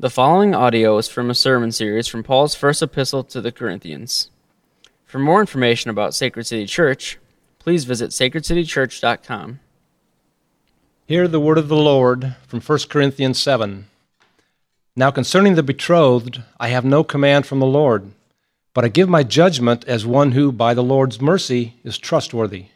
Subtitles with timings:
[0.00, 4.30] The following audio is from a sermon series from Paul's first epistle to the Corinthians.
[5.04, 7.18] For more information about Sacred City Church,
[7.58, 9.58] please visit sacredcitychurch.com.
[11.06, 13.86] Hear the word of the Lord from 1 Corinthians 7.
[14.94, 18.12] Now concerning the betrothed, I have no command from the Lord,
[18.74, 22.66] but I give my judgment as one who, by the Lord's mercy, is trustworthy.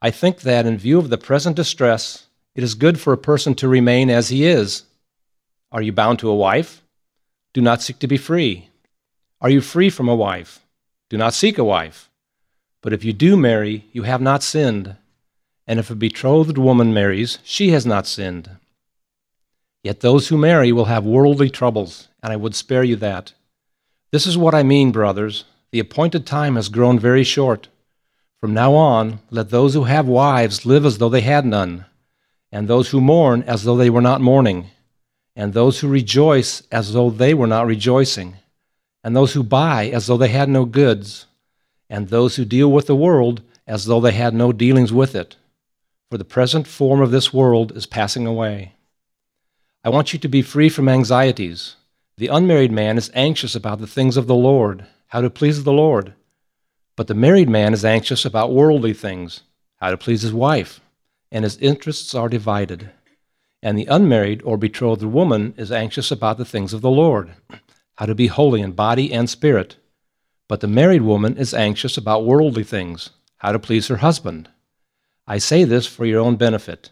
[0.00, 3.54] I think that, in view of the present distress, it is good for a person
[3.56, 4.84] to remain as he is.
[5.70, 6.82] Are you bound to a wife?
[7.52, 8.70] Do not seek to be free.
[9.40, 10.60] Are you free from a wife?
[11.10, 12.08] Do not seek a wife.
[12.80, 14.96] But if you do marry, you have not sinned.
[15.66, 18.50] And if a betrothed woman marries, she has not sinned.
[19.82, 23.34] Yet those who marry will have worldly troubles, and I would spare you that.
[24.10, 25.44] This is what I mean, brothers.
[25.70, 27.68] The appointed time has grown very short.
[28.40, 31.84] From now on, let those who have wives live as though they had none,
[32.50, 34.70] and those who mourn as though they were not mourning
[35.38, 38.34] and those who rejoice as though they were not rejoicing,
[39.04, 41.26] and those who buy as though they had no goods,
[41.88, 45.36] and those who deal with the world as though they had no dealings with it.
[46.10, 48.72] For the present form of this world is passing away.
[49.84, 51.76] I want you to be free from anxieties.
[52.16, 55.72] The unmarried man is anxious about the things of the Lord, how to please the
[55.72, 56.14] Lord.
[56.96, 59.42] But the married man is anxious about worldly things,
[59.76, 60.80] how to please his wife,
[61.30, 62.90] and his interests are divided.
[63.62, 67.34] And the unmarried or betrothed woman is anxious about the things of the Lord,
[67.96, 69.76] how to be holy in body and spirit.
[70.48, 74.48] But the married woman is anxious about worldly things, how to please her husband.
[75.26, 76.90] I say this for your own benefit,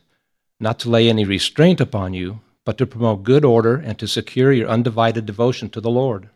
[0.58, 4.52] not to lay any restraint upon you, but to promote good order and to secure
[4.52, 6.28] your undivided devotion to the Lord.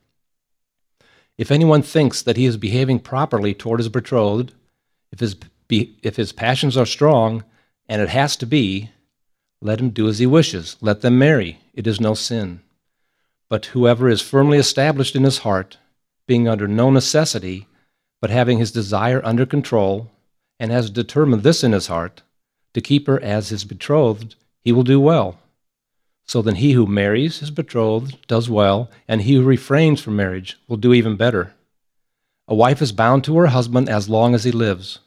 [1.36, 4.54] If anyone thinks that he is behaving properly toward his betrothed,
[5.10, 5.34] if his,
[5.66, 7.44] be, if his passions are strong,
[7.88, 8.90] and it has to be,
[9.62, 10.76] let him do as he wishes.
[10.80, 11.58] Let them marry.
[11.74, 12.60] It is no sin.
[13.48, 15.76] But whoever is firmly established in his heart,
[16.26, 17.66] being under no necessity,
[18.20, 20.10] but having his desire under control,
[20.58, 22.22] and has determined this in his heart,
[22.72, 25.38] to keep her as his betrothed, he will do well.
[26.24, 30.58] So then he who marries his betrothed does well, and he who refrains from marriage
[30.68, 31.54] will do even better.
[32.46, 35.00] A wife is bound to her husband as long as he lives.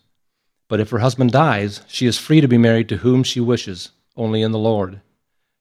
[0.68, 3.92] But if her husband dies, she is free to be married to whom she wishes
[4.16, 5.01] only in the Lord.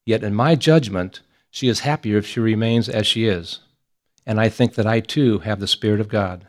[0.05, 1.21] Yet in my judgment,
[1.51, 3.61] she is happier if she remains as she is.
[4.27, 6.47] And I think that I too have the Spirit of God.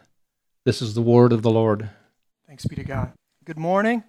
[0.66, 1.90] This is the word of the Lord.
[2.48, 3.12] Thanks be to God.
[3.46, 4.04] Good morning.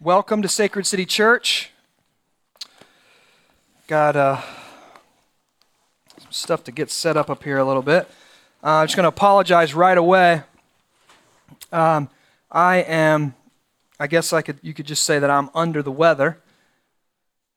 [0.00, 1.70] Welcome to Sacred City Church.
[3.86, 4.40] Got uh,
[6.18, 8.08] some stuff to get set up up here a little bit.
[8.62, 10.42] Uh, I'm just going to apologize right away.
[11.72, 12.08] Um,
[12.50, 13.34] I am
[14.00, 16.38] I guess I could you could just say that I'm under the weather.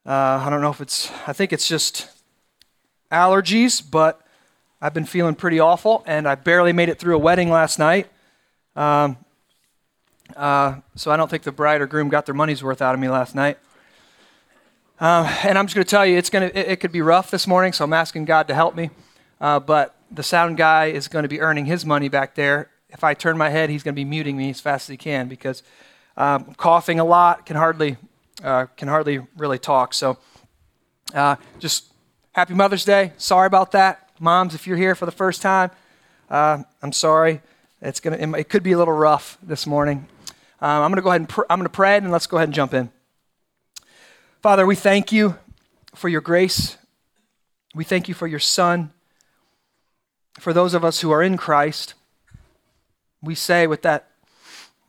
[0.05, 2.09] Uh, I don't know if it's I think it's just
[3.09, 4.21] allergies, but
[4.81, 8.07] I've been feeling pretty awful, and I barely made it through a wedding last night.
[8.75, 9.15] Um,
[10.35, 12.99] uh, so I don't think the bride or groom got their money's worth out of
[12.99, 13.57] me last night.
[14.99, 17.01] Um, and I'm just going to tell you, it's going to it, it, could be
[17.01, 18.89] rough this morning, so I'm asking God to help me.
[19.39, 22.69] Uh, but the sound guy is going to be earning his money back there.
[22.89, 24.97] If I turn my head, he's going to be muting me as fast as he
[24.97, 25.63] can because
[26.17, 27.97] um, coughing a lot, can hardly,
[28.43, 29.93] uh, can hardly really talk.
[29.93, 30.17] So
[31.13, 31.91] uh, just
[32.33, 33.13] happy Mother's Day.
[33.17, 34.09] Sorry about that.
[34.19, 35.71] Moms, if you're here for the first time,
[36.29, 37.41] uh, I'm sorry.
[37.81, 40.07] It's gonna, it could be a little rough this morning.
[40.63, 42.37] Um, I'm going to go ahead and pr- I'm going to pray and let's go
[42.37, 42.89] ahead and jump in.
[44.41, 45.37] Father, we thank you
[45.93, 46.77] for your grace.
[47.75, 48.93] We thank you for your Son.
[50.39, 51.95] For those of us who are in Christ,
[53.21, 54.07] we say with that,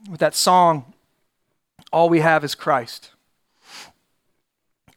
[0.08, 0.93] with that song,
[1.94, 3.12] all we have is Christ.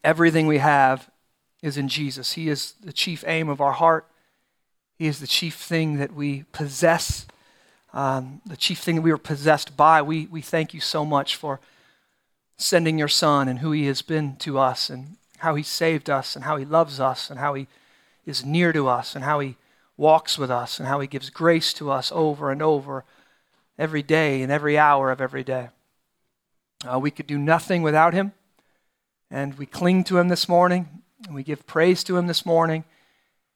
[0.02, 1.08] Everything we have
[1.62, 2.32] is in Jesus.
[2.32, 4.04] He is the chief aim of our heart.
[4.98, 7.24] He is the chief thing that we possess,
[7.94, 10.02] um, the chief thing that we were possessed by.
[10.02, 11.60] We, we thank you so much for
[12.56, 16.34] sending your Son and who He has been to us and how He saved us
[16.34, 17.68] and how He loves us and how He
[18.26, 19.54] is near to us and how He
[19.96, 23.04] walks with us and how He gives grace to us over and over
[23.78, 25.68] every day and every hour of every day.
[26.86, 28.32] Uh, we could do nothing without him.
[29.30, 30.88] And we cling to him this morning,
[31.26, 32.84] and we give praise to him this morning.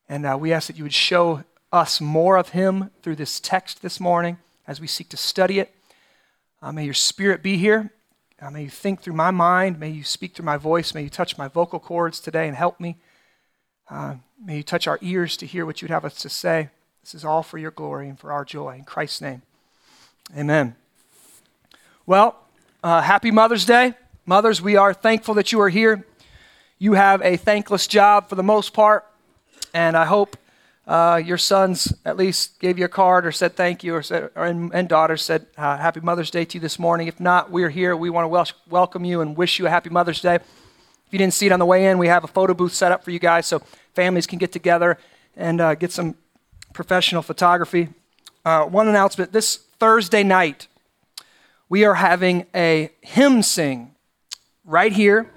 [0.08, 3.80] And uh, we ask that you would show us more of him through this text
[3.80, 5.74] this morning as we seek to study it.
[6.60, 7.90] Uh, may your spirit be here.
[8.40, 9.78] Uh, may you think through my mind.
[9.78, 10.94] May you speak through my voice.
[10.94, 12.96] May you touch my vocal cords today and help me.
[13.88, 16.68] Uh, may you touch our ears to hear what you'd have us to say.
[17.02, 18.76] This is all for your glory and for our joy.
[18.76, 19.42] In Christ's name,
[20.36, 20.76] amen.
[22.04, 22.41] Well,
[22.82, 23.94] uh, happy Mother's Day.
[24.26, 26.04] Mothers, we are thankful that you are here.
[26.78, 29.06] You have a thankless job for the most part.
[29.72, 30.36] and I hope
[30.86, 34.30] uh, your sons at least gave you a card or said thank you, or said,
[34.34, 37.06] or, and, and daughters said uh, Happy Mother's Day to you this morning.
[37.06, 37.96] If not, we're here.
[37.96, 40.34] We want to wel- welcome you and wish you a Happy Mother's Day.
[40.34, 42.90] If you didn't see it on the way in, we have a photo booth set
[42.90, 43.62] up for you guys so
[43.94, 44.98] families can get together
[45.36, 46.16] and uh, get some
[46.72, 47.90] professional photography.
[48.44, 50.66] Uh, one announcement this Thursday night,
[51.72, 53.94] we are having a hymn sing
[54.62, 55.30] right here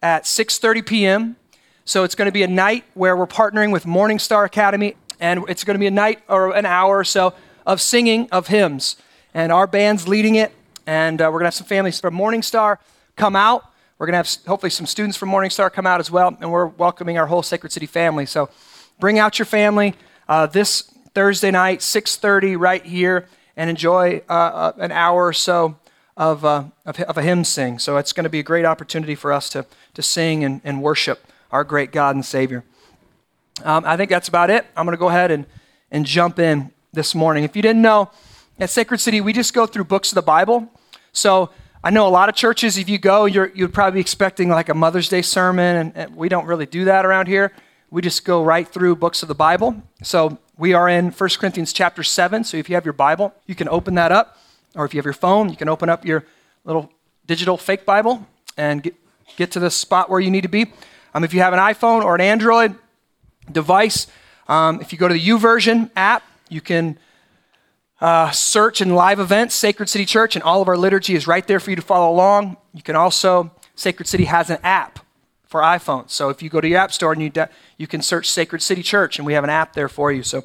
[0.00, 1.36] at 6:30 p.m.
[1.84, 5.44] So it's going to be a night where we're partnering with Morning Star Academy, and
[5.50, 7.34] it's going to be a night or an hour or so
[7.66, 8.96] of singing of hymns.
[9.34, 10.52] And our band's leading it,
[10.86, 12.80] and uh, we're going to have some families from Morning Star
[13.16, 13.62] come out.
[13.98, 16.50] We're going to have hopefully some students from Morning Star come out as well, and
[16.50, 18.24] we're welcoming our whole Sacred City family.
[18.24, 18.48] So
[18.98, 19.92] bring out your family
[20.26, 23.28] uh, this Thursday night, 6:30, right here,
[23.58, 25.76] and enjoy uh, uh, an hour or so
[26.16, 27.78] of, uh, of, of, a hymn sing.
[27.78, 29.64] So it's going to be a great opportunity for us to,
[29.94, 32.64] to sing and, and worship our great God and Savior.
[33.64, 34.66] Um, I think that's about it.
[34.76, 35.46] I'm going to go ahead and,
[35.90, 37.44] and jump in this morning.
[37.44, 38.10] If you didn't know,
[38.58, 40.70] at Sacred City, we just go through books of the Bible.
[41.12, 41.50] So
[41.82, 44.68] I know a lot of churches, if you go, you you'd probably be expecting like
[44.68, 47.52] a Mother's Day sermon, and, and we don't really do that around here.
[47.90, 49.82] We just go right through books of the Bible.
[50.02, 52.44] So we are in 1 Corinthians chapter 7.
[52.44, 54.38] So if you have your Bible, you can open that up.
[54.74, 56.24] Or if you have your phone, you can open up your
[56.64, 56.90] little
[57.26, 58.26] digital fake Bible
[58.56, 58.94] and get,
[59.36, 60.72] get to the spot where you need to be.
[61.14, 62.74] Um, if you have an iPhone or an Android
[63.50, 64.06] device,
[64.48, 66.98] um, if you go to the YouVersion app, you can
[68.00, 71.46] uh, search in live events, Sacred City Church, and all of our liturgy is right
[71.46, 72.56] there for you to follow along.
[72.74, 74.98] You can also, Sacred City has an app
[75.44, 76.10] for iPhones.
[76.10, 78.62] So if you go to your app store and you, de- you can search Sacred
[78.62, 80.22] City Church, and we have an app there for you.
[80.22, 80.44] So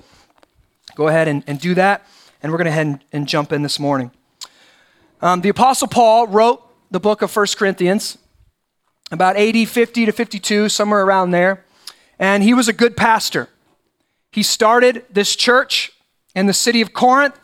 [0.96, 2.06] go ahead and, and do that.
[2.42, 4.12] And we're going to head and, jump in this morning.
[5.22, 8.18] Um, the Apostle Paul wrote the book of 1 Corinthians
[9.12, 11.64] about AD 50 to 52, somewhere around there.
[12.20, 13.50] And he was a good pastor.
[14.32, 15.92] He started this church
[16.36, 17.40] in the city of Corinth.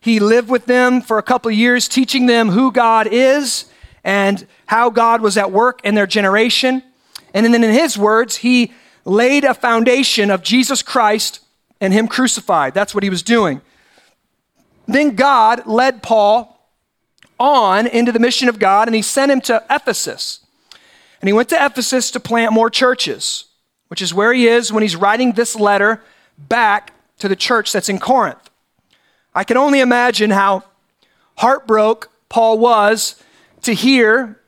[0.00, 3.66] He lived with them for a couple of years, teaching them who God is
[4.02, 6.82] and how God was at work in their generation.
[7.34, 8.72] And then, in his words, he
[9.04, 11.40] laid a foundation of Jesus Christ
[11.80, 12.74] and him crucified.
[12.74, 13.60] That's what he was doing.
[14.86, 16.68] Then God led Paul
[17.38, 20.44] on into the mission of God and he sent him to Ephesus.
[21.20, 23.46] And he went to Ephesus to plant more churches,
[23.88, 26.02] which is where he is when he's writing this letter
[26.38, 28.50] back to the church that's in Corinth.
[29.34, 30.64] I can only imagine how
[31.36, 33.22] heartbroken Paul was
[33.62, 34.40] to hear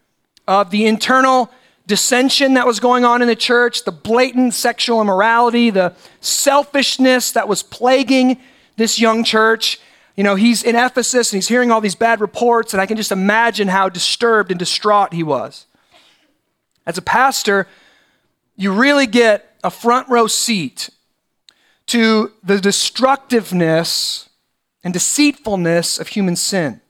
[0.49, 1.50] of the internal
[1.87, 7.49] dissension that was going on in the church, the blatant sexual immorality, the selfishness that
[7.49, 8.38] was plaguing
[8.76, 9.81] this young church.
[10.17, 12.97] You know, he's in Ephesus and he's hearing all these bad reports, and I can
[12.97, 15.67] just imagine how disturbed and distraught he was.
[16.87, 17.67] As a pastor,
[18.56, 20.91] you really get a front row seat
[21.87, 24.29] to the destructiveness
[24.85, 26.81] and deceitfulness of human sin.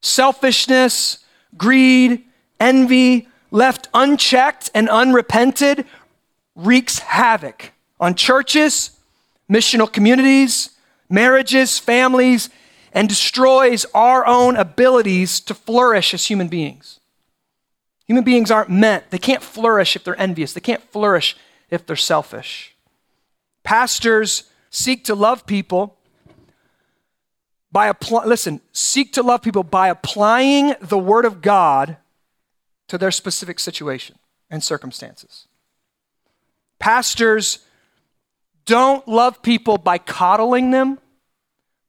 [0.00, 1.18] Selfishness,
[1.56, 2.24] greed,
[2.58, 5.86] envy, left unchecked and unrepented,
[6.56, 8.98] wreaks havoc on churches,
[9.50, 10.70] missional communities,
[11.12, 12.48] marriages, families,
[12.92, 16.98] and destroys our own abilities to flourish as human beings.
[18.06, 21.36] Human beings aren't meant, they can't flourish if they're envious, they can't flourish
[21.70, 22.74] if they're selfish.
[23.62, 25.96] Pastors seek to love people
[27.70, 31.96] by applying, listen, seek to love people by applying the Word of God
[32.88, 34.16] to their specific situation
[34.50, 35.46] and circumstances.
[36.78, 37.60] Pastors
[38.66, 40.98] don't love people by coddling them,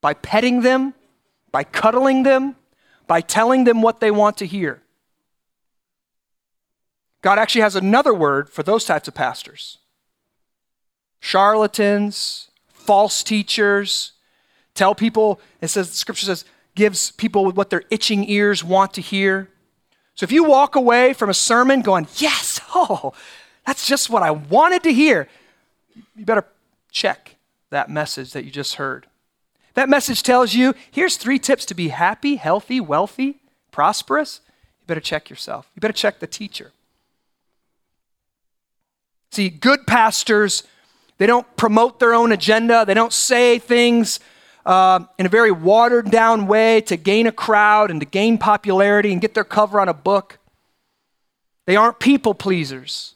[0.03, 0.93] by petting them,
[1.53, 2.57] by cuddling them,
[3.07, 4.81] by telling them what they want to hear.
[7.21, 9.79] God actually has another word for those types of pastors
[11.21, 14.11] charlatans, false teachers,
[14.73, 16.43] tell people, it says, the scripture says,
[16.75, 19.47] gives people what their itching ears want to hear.
[20.15, 23.13] So if you walk away from a sermon going, yes, oh,
[23.65, 25.29] that's just what I wanted to hear,
[26.13, 26.45] you better
[26.91, 27.37] check
[27.69, 29.07] that message that you just heard.
[29.73, 33.37] That message tells you here's three tips to be happy, healthy, wealthy,
[33.71, 34.41] prosperous.
[34.81, 35.69] You better check yourself.
[35.75, 36.71] You better check the teacher.
[39.31, 40.63] See, good pastors,
[41.17, 44.19] they don't promote their own agenda, they don't say things
[44.65, 49.11] uh, in a very watered down way to gain a crowd and to gain popularity
[49.11, 50.37] and get their cover on a book.
[51.65, 53.15] They aren't people pleasers.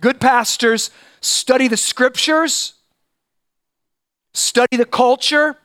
[0.00, 0.90] Good pastors
[1.20, 2.74] study the scriptures,
[4.32, 5.56] study the culture,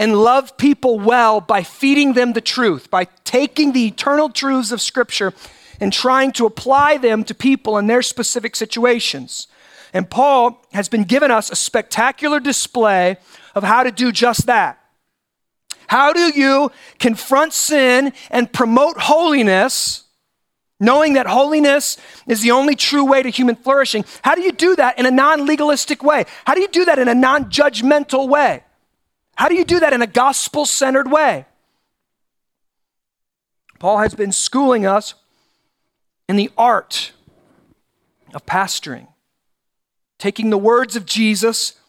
[0.00, 4.80] and love people well by feeding them the truth, by taking the eternal truths of
[4.80, 5.34] Scripture
[5.78, 9.46] and trying to apply them to people in their specific situations.
[9.92, 13.18] And Paul has been given us a spectacular display
[13.54, 14.80] of how to do just that.
[15.86, 20.04] How do you confront sin and promote holiness,
[20.78, 24.06] knowing that holiness is the only true way to human flourishing?
[24.22, 26.24] How do you do that in a non legalistic way?
[26.46, 28.62] How do you do that in a non judgmental way?
[29.40, 31.46] How do you do that in a gospel centered way?
[33.78, 35.14] Paul has been schooling us
[36.28, 37.12] in the art
[38.34, 39.06] of pastoring,
[40.18, 41.80] taking the words of Jesus,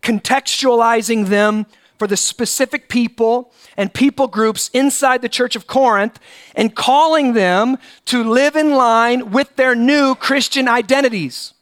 [0.00, 1.66] contextualizing them
[1.98, 6.18] for the specific people and people groups inside the church of Corinth,
[6.54, 7.76] and calling them
[8.06, 11.52] to live in line with their new Christian identities.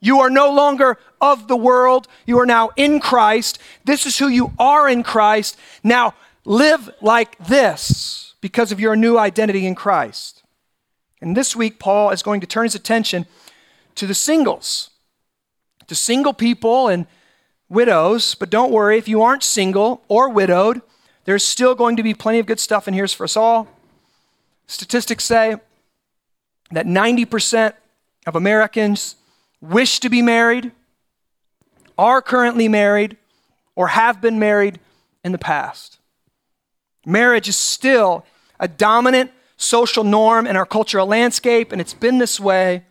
[0.00, 2.08] You are no longer of the world.
[2.26, 3.58] You are now in Christ.
[3.84, 5.58] This is who you are in Christ.
[5.84, 6.14] Now
[6.44, 10.42] live like this because of your new identity in Christ.
[11.20, 13.26] And this week, Paul is going to turn his attention
[13.94, 14.90] to the singles,
[15.86, 17.06] to single people and
[17.68, 18.34] widows.
[18.34, 20.80] But don't worry, if you aren't single or widowed,
[21.26, 23.68] there's still going to be plenty of good stuff in here for us all.
[24.66, 25.56] Statistics say
[26.70, 27.74] that 90%
[28.26, 29.16] of Americans
[29.60, 30.72] wish to be married,
[31.98, 33.16] are currently married,
[33.76, 34.80] or have been married
[35.24, 35.98] in the past.
[37.04, 38.24] Marriage is still
[38.58, 42.84] a dominant social norm in our cultural landscape, and it's been this way,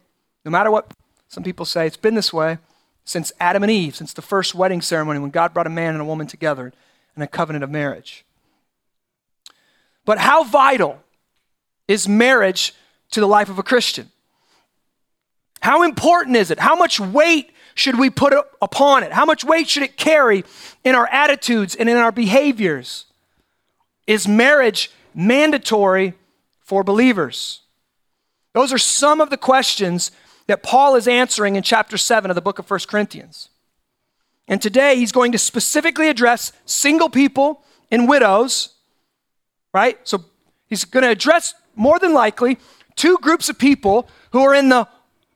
[0.46, 0.92] no matter what
[1.28, 2.58] some people say, it's been this way
[3.06, 6.02] since Adam and Eve, since the first wedding ceremony when God brought a man and
[6.02, 6.72] a woman together
[7.16, 8.24] in a covenant of marriage.
[10.06, 11.02] But how vital
[11.88, 12.74] is marriage
[13.12, 14.12] to the life of a Christian?
[15.62, 16.60] How important is it?
[16.60, 19.12] How much weight should we put upon it?
[19.12, 20.44] How much weight should it carry
[20.84, 23.06] in our attitudes and in our behaviors?
[24.08, 26.14] Is marriage mandatory
[26.62, 27.62] for believers?
[28.54, 30.12] Those are some of the questions
[30.48, 33.50] that Paul is answering in chapter 7 of the book of 1 Corinthians.
[34.48, 38.70] And today he's going to specifically address single people and widows,
[39.74, 40.00] right?
[40.08, 40.26] So
[40.68, 42.58] he's going to address more than likely
[42.96, 44.88] two groups of people who are in the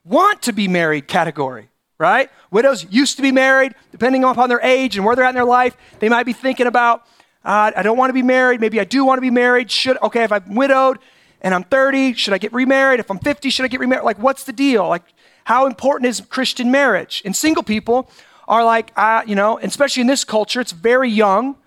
[0.06, 2.30] want to be married category, right?
[2.52, 5.46] Widows used to be married, depending upon their age and where they're at in their
[5.46, 7.02] life, they might be thinking about,
[7.46, 8.62] uh, I don't want to be married.
[8.62, 9.72] Maybe I do want to be married.
[9.72, 11.00] Should, okay, if I'm widowed,
[11.42, 13.00] and I'm 30, should I get remarried?
[13.02, 14.06] If I'm 50, should I get remarried?
[14.06, 14.88] Like, what's the deal?
[14.88, 15.04] Like,
[15.44, 17.22] how important is Christian marriage?
[17.26, 18.10] And single people
[18.48, 21.58] are like, uh, you know, especially in this culture, it's very young.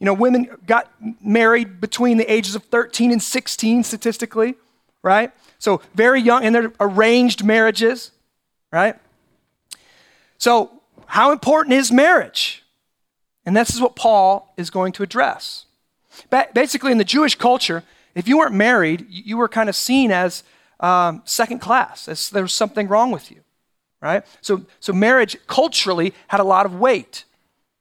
[0.00, 0.90] You know, women got
[1.22, 4.54] married between the ages of 13 and 16 statistically,
[5.02, 5.32] right?
[5.58, 8.10] So very young, and they're arranged marriages,
[8.72, 8.96] right?
[10.38, 10.70] So,
[11.06, 12.64] how important is marriage?
[13.44, 15.66] And this is what Paul is going to address.
[16.52, 17.84] Basically, in the Jewish culture,
[18.14, 20.42] if you weren't married, you were kind of seen as
[20.80, 23.40] um, second class, as something wrong with you,
[24.00, 24.24] right?
[24.40, 27.24] So, so marriage culturally had a lot of weight.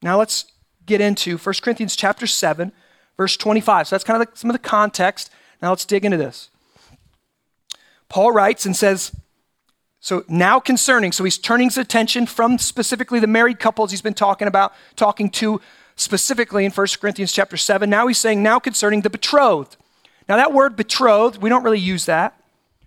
[0.01, 0.45] Now let's
[0.85, 2.71] get into 1 Corinthians chapter 7,
[3.17, 3.87] verse 25.
[3.87, 5.31] So that's kind of some of the context.
[5.61, 6.49] Now let's dig into this.
[8.09, 9.11] Paul writes and says,
[9.99, 14.13] so now concerning, so he's turning his attention from specifically the married couples he's been
[14.13, 15.59] talking about, talking to
[15.95, 17.89] specifically in 1 Corinthians chapter 7.
[17.89, 19.77] Now he's saying, now concerning the betrothed.
[20.27, 22.39] Now, that word betrothed, we don't really use that,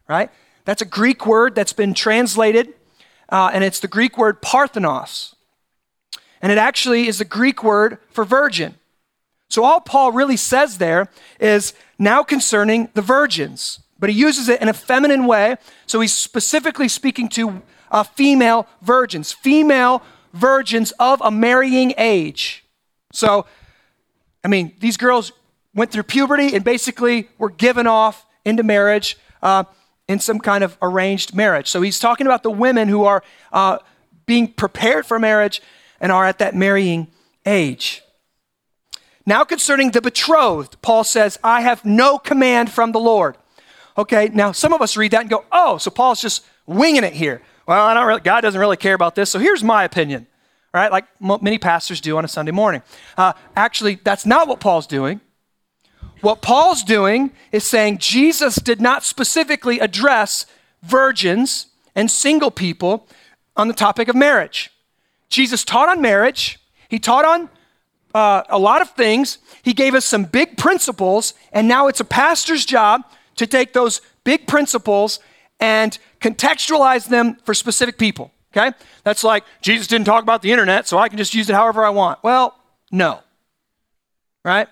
[0.08, 0.30] right?
[0.64, 2.74] That's a Greek word that's been translated,
[3.28, 5.34] uh, and it's the Greek word parthenos.
[6.42, 8.74] And it actually is the Greek word for virgin.
[9.48, 11.08] So, all Paul really says there
[11.40, 15.56] is now concerning the virgins, but he uses it in a feminine way.
[15.86, 20.02] So, he's specifically speaking to uh, female virgins, female
[20.32, 22.64] virgins of a marrying age.
[23.12, 23.46] So,
[24.44, 25.32] I mean, these girls
[25.74, 29.64] went through puberty and basically were given off into marriage uh,
[30.08, 31.68] in some kind of arranged marriage.
[31.68, 33.78] So he's talking about the women who are uh,
[34.26, 35.60] being prepared for marriage
[36.00, 37.08] and are at that marrying
[37.44, 38.02] age.
[39.26, 43.36] Now, concerning the betrothed, Paul says, I have no command from the Lord.
[43.98, 47.14] Okay, now some of us read that and go, oh, so Paul's just winging it
[47.14, 47.42] here.
[47.66, 50.28] Well, I don't really, God doesn't really care about this, so here's my opinion,
[50.72, 50.92] right?
[50.92, 52.82] Like many pastors do on a Sunday morning.
[53.16, 55.20] Uh, actually, that's not what Paul's doing.
[56.20, 60.46] What Paul's doing is saying Jesus did not specifically address
[60.82, 63.08] virgins and single people
[63.56, 64.70] on the topic of marriage.
[65.28, 67.48] Jesus taught on marriage, he taught on
[68.14, 69.38] uh, a lot of things.
[69.62, 73.02] He gave us some big principles, and now it's a pastor's job
[73.38, 75.18] to take those big principles
[75.58, 78.30] and contextualize them for specific people.
[78.52, 78.76] Okay?
[79.02, 81.84] That's like Jesus didn't talk about the internet, so I can just use it however
[81.84, 82.22] I want.
[82.22, 82.56] Well,
[82.92, 83.20] no.
[84.44, 84.68] Right?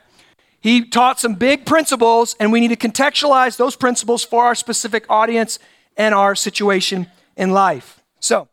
[0.60, 5.04] He taught some big principles, and we need to contextualize those principles for our specific
[5.08, 5.58] audience
[5.96, 7.06] and our situation
[7.36, 8.00] in life.
[8.20, 8.48] So,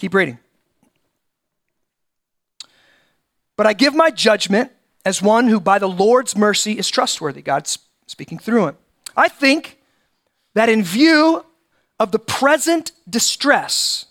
[0.00, 0.38] Keep reading.
[3.54, 4.72] But I give my judgment
[5.04, 7.42] as one who by the Lord's mercy is trustworthy.
[7.42, 7.76] God's
[8.10, 8.76] speaking through him.
[9.16, 9.78] I think
[10.54, 11.44] that in view
[12.00, 14.06] of the present distress,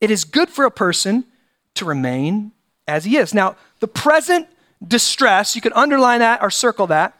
[0.00, 1.26] it is good for a person
[1.74, 2.52] to remain
[2.88, 3.34] as he is.
[3.34, 4.48] Now, the present
[4.84, 7.14] distress, you could underline that or circle that.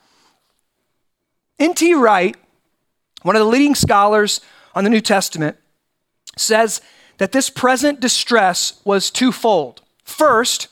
[1.58, 1.92] N.T.
[1.92, 2.37] Wright,
[3.20, 4.40] one of the leading scholars
[4.75, 5.58] on the New Testament,
[6.38, 6.80] says
[7.18, 9.82] that this present distress was twofold.
[10.04, 10.68] First,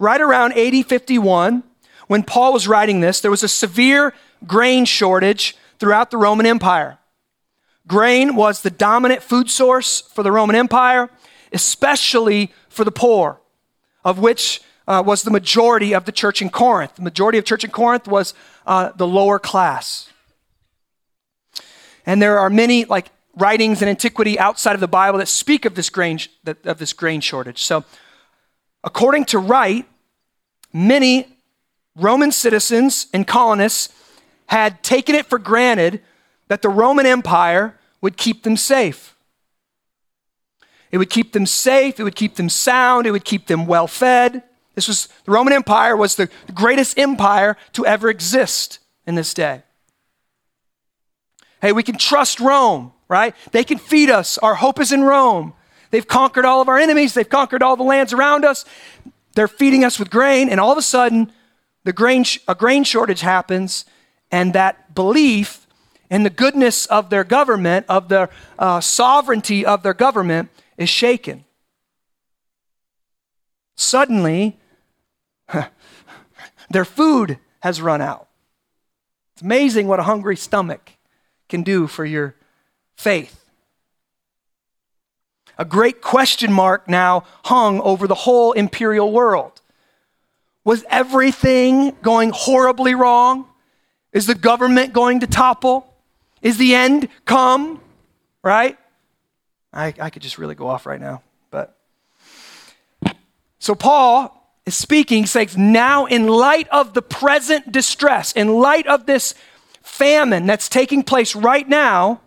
[0.00, 1.62] right around AD 51,
[2.08, 4.12] when Paul was writing this, there was a severe
[4.46, 6.98] grain shortage throughout the Roman Empire.
[7.86, 11.10] Grain was the dominant food source for the Roman Empire,
[11.52, 13.40] especially for the poor,
[14.04, 16.96] of which uh, was the majority of the church in Corinth.
[16.96, 18.34] The majority of church in Corinth was
[18.66, 20.10] uh, the lower class.
[22.06, 25.74] And there are many like writings in antiquity outside of the Bible that speak of
[25.74, 26.18] this grain,
[26.64, 27.62] of this grain shortage.
[27.62, 27.84] So,
[28.82, 29.86] according to Wright,
[30.72, 31.26] many
[31.96, 33.94] Roman citizens and colonists
[34.46, 36.00] had taken it for granted
[36.48, 39.16] that the Roman Empire would keep them safe.
[40.90, 43.86] It would keep them safe, it would keep them sound, it would keep them well
[43.86, 44.42] fed.
[44.74, 49.62] This was the Roman Empire was the greatest empire to ever exist in this day.
[51.60, 53.34] Hey, we can trust Rome, right?
[53.52, 54.36] They can feed us.
[54.38, 55.54] Our hope is in Rome.
[55.90, 58.64] They've conquered all of our enemies, they've conquered all the lands around us.
[59.34, 61.32] They're feeding us with grain, and all of a sudden,
[61.84, 63.84] the grain, a grain shortage happens,
[64.30, 65.66] and that belief
[66.10, 68.28] in the goodness of their government, of the
[68.58, 71.44] uh, sovereignty of their government, is shaken.
[73.76, 74.58] Suddenly,
[76.70, 78.28] their food has run out.
[79.34, 80.92] It's amazing what a hungry stomach
[81.48, 82.36] can do for your
[82.94, 83.44] faith.
[85.58, 89.60] A great question mark now hung over the whole imperial world.
[90.64, 93.46] Was everything going horribly wrong?
[94.14, 95.92] Is the government going to topple?
[96.40, 97.80] Is the end come?
[98.42, 98.78] Right?
[99.72, 101.76] I, I could just really go off right now, but.
[103.58, 109.06] So Paul is speaking, saying, now in light of the present distress, in light of
[109.06, 109.34] this
[109.82, 112.20] famine that's taking place right now,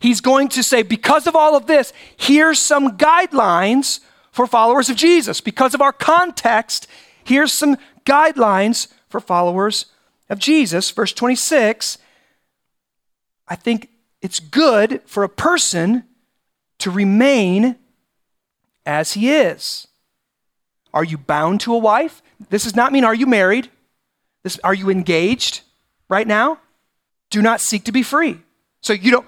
[0.00, 4.00] he's going to say, because of all of this, here's some guidelines
[4.32, 5.40] for followers of Jesus.
[5.42, 6.86] Because of our context,
[7.22, 7.76] here's some
[8.06, 9.86] guidelines for followers
[10.28, 10.90] of Jesus.
[10.90, 11.98] Verse 26
[13.46, 13.90] I think
[14.22, 16.04] it's good for a person
[16.78, 17.76] to remain
[18.86, 19.86] as he is.
[20.92, 22.22] Are you bound to a wife?
[22.50, 23.70] This does not mean are you married?
[24.42, 25.62] This, are you engaged
[26.08, 26.58] right now?
[27.30, 28.38] Do not seek to be free.
[28.80, 29.26] So you don't,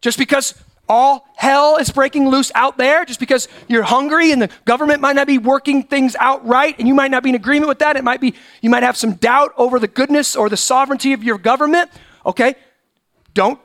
[0.00, 0.54] just because
[0.90, 5.14] all hell is breaking loose out there, just because you're hungry and the government might
[5.14, 7.96] not be working things out right and you might not be in agreement with that,
[7.96, 11.22] it might be, you might have some doubt over the goodness or the sovereignty of
[11.22, 11.90] your government,
[12.26, 12.56] okay?
[13.34, 13.60] Don't,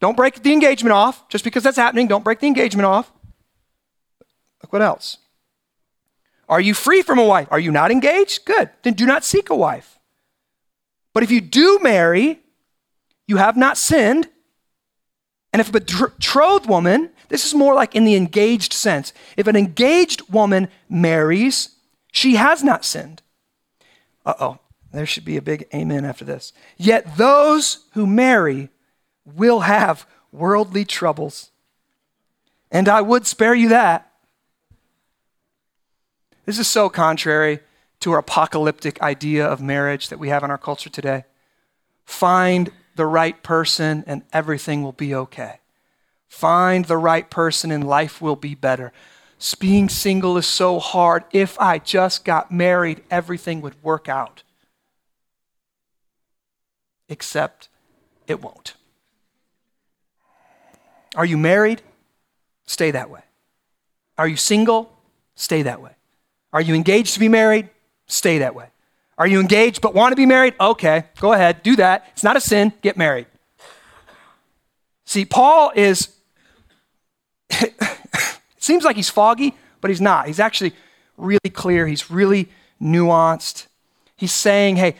[0.00, 1.28] don't break the engagement off.
[1.28, 3.12] Just because that's happening, don't break the engagement off.
[4.62, 5.18] Look what else.
[6.48, 7.46] Are you free from a wife?
[7.52, 8.44] Are you not engaged?
[8.44, 8.70] Good.
[8.82, 10.00] Then do not seek a wife.
[11.14, 12.40] But if you do marry,
[13.28, 14.28] you have not sinned.
[15.56, 19.56] And if a betrothed woman, this is more like in the engaged sense, if an
[19.56, 21.70] engaged woman marries,
[22.12, 23.22] she has not sinned.
[24.26, 24.58] Uh oh,
[24.92, 26.52] there should be a big amen after this.
[26.76, 28.68] Yet those who marry
[29.24, 31.50] will have worldly troubles.
[32.70, 34.12] And I would spare you that.
[36.44, 37.60] This is so contrary
[38.00, 41.24] to our apocalyptic idea of marriage that we have in our culture today.
[42.04, 45.60] Find the right person and everything will be okay.
[46.28, 48.92] Find the right person and life will be better.
[49.60, 51.24] Being single is so hard.
[51.32, 54.42] If I just got married, everything would work out.
[57.08, 57.68] Except
[58.26, 58.74] it won't.
[61.14, 61.82] Are you married?
[62.66, 63.20] Stay that way.
[64.18, 64.92] Are you single?
[65.34, 65.92] Stay that way.
[66.52, 67.68] Are you engaged to be married?
[68.06, 68.68] Stay that way.
[69.18, 70.54] Are you engaged but want to be married?
[70.60, 72.06] Okay, go ahead, do that.
[72.12, 73.26] It's not a sin, get married.
[75.06, 76.08] See, Paul is,
[77.50, 77.74] it
[78.58, 80.26] seems like he's foggy, but he's not.
[80.26, 80.72] He's actually
[81.16, 82.48] really clear, he's really
[82.82, 83.66] nuanced.
[84.16, 84.96] He's saying, hey,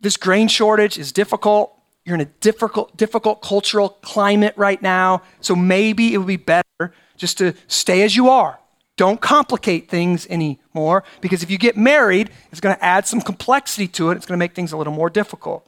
[0.00, 1.76] this grain shortage is difficult.
[2.04, 6.94] You're in a difficult, difficult cultural climate right now, so maybe it would be better
[7.16, 8.59] just to stay as you are.
[9.00, 13.88] Don't complicate things anymore because if you get married, it's going to add some complexity
[13.88, 14.16] to it.
[14.16, 15.66] It's going to make things a little more difficult.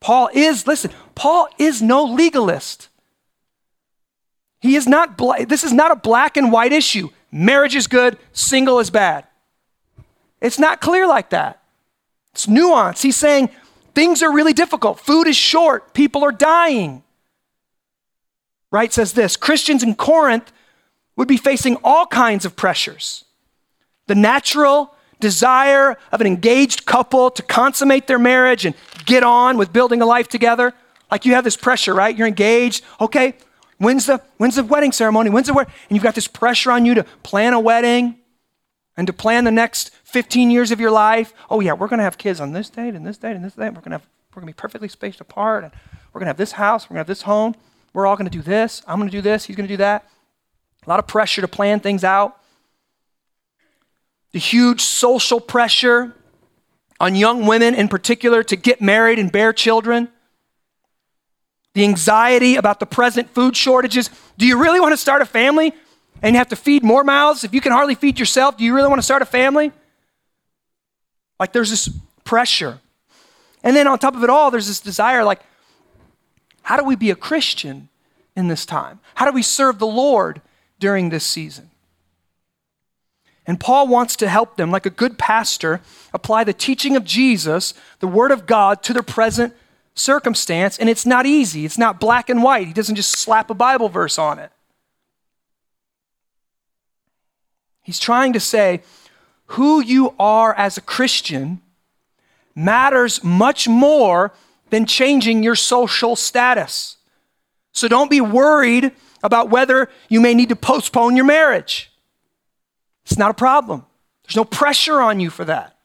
[0.00, 2.90] Paul is, listen, Paul is no legalist.
[4.60, 5.16] He is not,
[5.48, 7.08] this is not a black and white issue.
[7.32, 9.24] marriage is good, single is bad.
[10.42, 11.62] It's not clear like that.
[12.32, 13.00] It's nuance.
[13.00, 13.48] He's saying
[13.94, 15.00] things are really difficult.
[15.00, 17.02] Food is short, people are dying.
[18.70, 20.52] Wright says this Christians in Corinth
[21.18, 23.24] would be facing all kinds of pressures.
[24.06, 29.72] The natural desire of an engaged couple to consummate their marriage and get on with
[29.72, 30.72] building a life together.
[31.10, 32.16] Like you have this pressure, right?
[32.16, 32.84] You're engaged.
[33.00, 33.34] Okay,
[33.78, 35.28] when's the when's the wedding ceremony?
[35.28, 35.72] When's the wedding?
[35.90, 38.18] And you've got this pressure on you to plan a wedding
[38.96, 41.34] and to plan the next 15 years of your life.
[41.50, 43.74] Oh yeah, we're gonna have kids on this date and this date and this date.
[43.74, 45.72] We're gonna have we're gonna be perfectly spaced apart and
[46.12, 47.56] we're gonna have this house, we're gonna have this home.
[47.92, 48.82] We're all gonna do this.
[48.86, 50.08] I'm gonna do this, he's gonna do that.
[50.88, 52.40] A lot of pressure to plan things out.
[54.32, 56.14] The huge social pressure
[56.98, 60.08] on young women in particular to get married and bear children
[61.74, 64.08] the anxiety about the present food shortages.
[64.38, 65.74] Do you really want to start a family
[66.22, 68.56] and have to feed more mouths if you can hardly feed yourself?
[68.56, 69.72] Do you really want to start a family?
[71.38, 71.90] Like there's this
[72.24, 72.80] pressure.
[73.62, 75.42] And then on top of it all, there's this desire like,
[76.62, 77.90] how do we be a Christian
[78.34, 79.00] in this time?
[79.16, 80.40] How do we serve the Lord
[80.78, 81.70] during this season?
[83.46, 85.80] And Paul wants to help them, like a good pastor,
[86.12, 89.54] apply the teaching of Jesus, the Word of God, to their present
[89.94, 91.64] circumstance, and it's not easy.
[91.64, 92.66] It's not black and white.
[92.66, 94.52] He doesn't just slap a Bible verse on it.
[97.82, 98.82] He's trying to say
[99.52, 101.62] who you are as a Christian
[102.54, 104.32] matters much more
[104.68, 106.98] than changing your social status.
[107.72, 111.90] So don't be worried about whether you may need to postpone your marriage.
[113.04, 113.84] It's not a problem.
[114.24, 115.76] There's no pressure on you for that.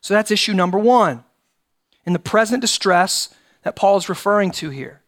[0.00, 1.24] So that's issue number one
[2.04, 5.00] in the present distress that Paul is referring to here.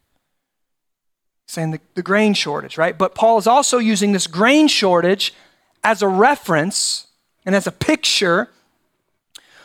[1.46, 2.96] Saying the, the grain shortage, right?
[2.96, 5.34] But Paul is also using this grain shortage
[5.82, 7.08] as a reference
[7.44, 8.48] and as a picture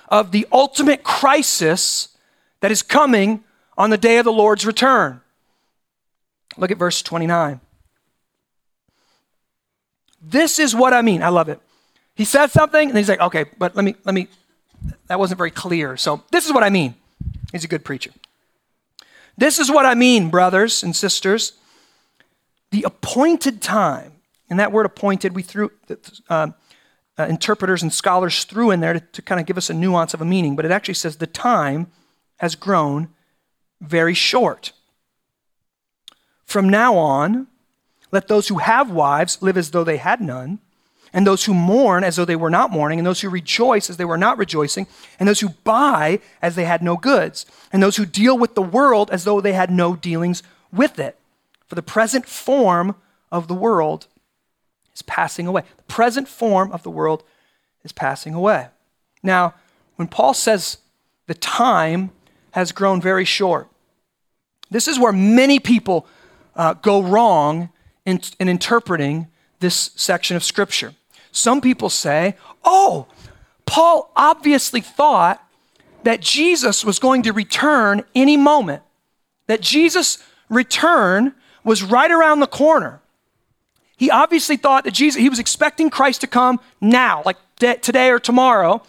[0.10, 2.10] of the ultimate crisis
[2.60, 3.44] that is coming
[3.78, 5.22] on the day of the Lord's return.
[6.60, 7.62] Look at verse 29.
[10.22, 11.24] This is what I mean.
[11.24, 11.60] I love it.
[12.16, 14.28] He said something and he's like, okay, but let me, let me,
[15.08, 15.96] that wasn't very clear.
[15.96, 16.96] So this is what I mean.
[17.54, 18.12] He's a good preacher.
[19.38, 21.54] This is what I mean, brothers and sisters.
[22.72, 24.12] The appointed time,
[24.50, 25.72] and that word appointed, we threw,
[26.30, 26.50] uh,
[27.18, 30.14] uh, interpreters and scholars threw in there to, to kind of give us a nuance
[30.14, 31.88] of a meaning, but it actually says the time
[32.38, 33.10] has grown
[33.82, 34.74] very short.
[36.50, 37.46] From now on,
[38.12, 40.58] let those who have wives live as though they had none
[41.14, 43.98] and those who mourn as though they were not mourning, and those who rejoice as
[43.98, 44.88] they were not rejoicing,
[45.20, 48.62] and those who buy as they had no goods, and those who deal with the
[48.64, 51.18] world as though they had no dealings with it.
[51.68, 52.96] For the present form
[53.32, 54.08] of the world
[54.94, 55.64] is passing away.
[55.78, 57.24] The present form of the world
[57.84, 58.68] is passing away.
[59.24, 59.54] Now,
[59.98, 60.78] when Paul says
[61.28, 62.12] the time
[62.52, 63.68] has grown very short,
[64.72, 66.08] this is where many people
[66.60, 67.70] uh, go wrong
[68.06, 69.28] in, in interpreting
[69.62, 70.94] this section of Scripture.
[71.32, 73.08] Some people say, oh,
[73.66, 75.42] Paul obviously thought
[76.04, 78.84] that Jesus was going to return any moment,
[79.48, 80.18] that Jesus'
[80.50, 83.00] return was right around the corner.
[83.96, 88.20] He obviously thought that Jesus, he was expecting Christ to come now, like today or
[88.20, 88.82] tomorrow.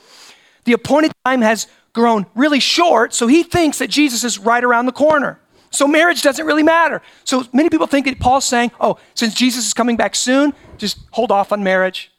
[0.64, 4.86] The appointed time has grown really short, so he thinks that Jesus is right around
[4.86, 5.38] the corner.
[5.70, 7.00] So marriage doesn't really matter.
[7.24, 10.98] So many people think that Paul's saying, oh, since Jesus is coming back soon, just
[11.12, 12.10] hold off on marriage.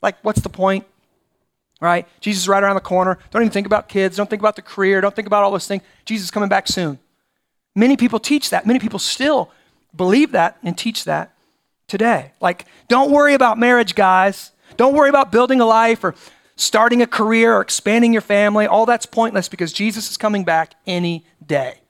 [0.00, 0.86] Like, what's the point?
[1.80, 2.06] Right?
[2.20, 3.18] Jesus is right around the corner.
[3.30, 4.16] Don't even think about kids.
[4.16, 5.00] Don't think about the career.
[5.00, 5.82] Don't think about all those things.
[6.04, 7.00] Jesus is coming back soon.
[7.74, 8.66] Many people teach that.
[8.66, 9.50] Many people still
[9.96, 11.34] believe that and teach that
[11.88, 12.32] today.
[12.40, 14.52] Like, don't worry about marriage, guys.
[14.76, 16.14] Don't worry about building a life or
[16.54, 18.66] starting a career or expanding your family.
[18.66, 21.80] All that's pointless because Jesus is coming back any day.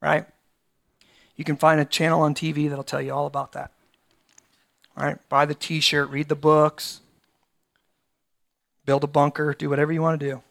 [0.00, 0.26] Right?
[1.38, 3.70] You can find a channel on TV that'll tell you all about that.
[4.96, 5.16] All right?
[5.28, 7.00] Buy the t shirt, read the books,
[8.84, 10.42] build a bunker, do whatever you want to do.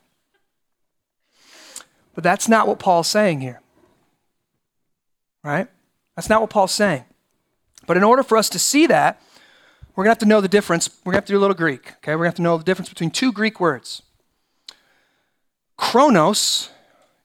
[2.15, 3.61] But that's not what Paul's saying here.
[5.43, 5.67] Right?
[6.15, 7.03] That's not what Paul's saying.
[7.85, 9.21] But in order for us to see that,
[9.95, 10.89] we're going to have to know the difference.
[11.03, 11.93] We're going to have to do a little Greek.
[11.97, 12.13] Okay?
[12.13, 14.03] We're going to have to know the difference between two Greek words
[15.75, 16.69] chronos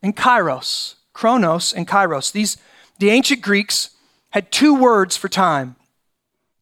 [0.03, 0.97] and kairos.
[1.13, 2.33] Chronos and kairos.
[2.33, 2.57] These,
[3.03, 3.91] the ancient Greeks
[4.31, 5.75] had two words for time.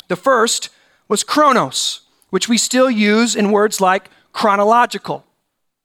[0.09, 0.71] The first
[1.07, 2.01] was chronos,
[2.31, 5.27] which we still use in words like chronological,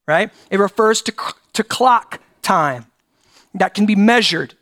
[0.08, 0.32] right?
[0.50, 1.14] It refers to,
[1.52, 2.86] to clock time
[3.54, 4.54] that can be measured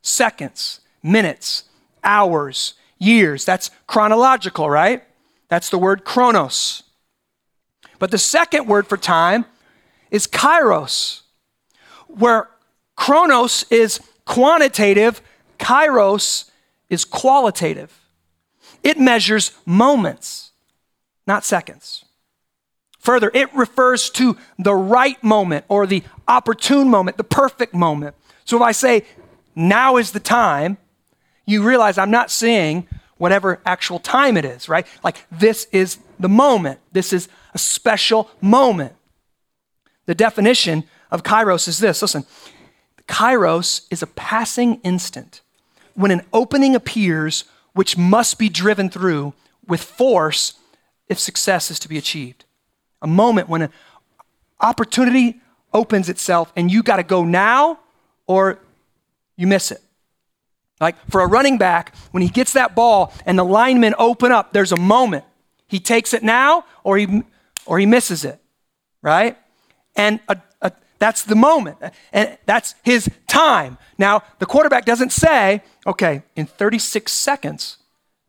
[0.00, 1.64] seconds, minutes,
[2.02, 3.44] hours, years.
[3.44, 5.04] That's chronological, right?
[5.48, 6.82] That's the word chronos.
[7.98, 9.44] But the second word for time
[10.10, 11.20] is kairos,
[12.06, 12.48] where
[12.96, 15.20] chronos is quantitative,
[15.62, 16.50] kairos
[16.90, 17.98] is qualitative.
[18.82, 20.50] It measures moments,
[21.26, 22.04] not seconds.
[22.98, 28.16] Further, it refers to the right moment or the opportune moment, the perfect moment.
[28.44, 29.04] So if I say,
[29.54, 30.78] now is the time,
[31.46, 34.86] you realize I'm not saying whatever actual time it is, right?
[35.04, 36.80] Like this is the moment.
[36.90, 38.94] This is a special moment.
[40.06, 42.24] The definition of kairos is this listen,
[43.06, 45.41] kairos is a passing instant
[45.94, 49.32] when an opening appears which must be driven through
[49.66, 50.54] with force
[51.08, 52.44] if success is to be achieved.
[53.00, 53.70] A moment when an
[54.60, 55.40] opportunity
[55.72, 57.80] opens itself and you got to go now
[58.26, 58.58] or
[59.36, 59.80] you miss it.
[60.80, 64.52] Like for a running back, when he gets that ball and the linemen open up,
[64.52, 65.24] there's a moment.
[65.66, 67.22] He takes it now or he,
[67.66, 68.40] or he misses it,
[69.00, 69.38] right?
[69.96, 70.36] And a,
[71.02, 71.78] that's the moment.
[72.12, 73.76] And that's his time.
[73.98, 77.78] Now, the quarterback doesn't say, okay, in 36 seconds,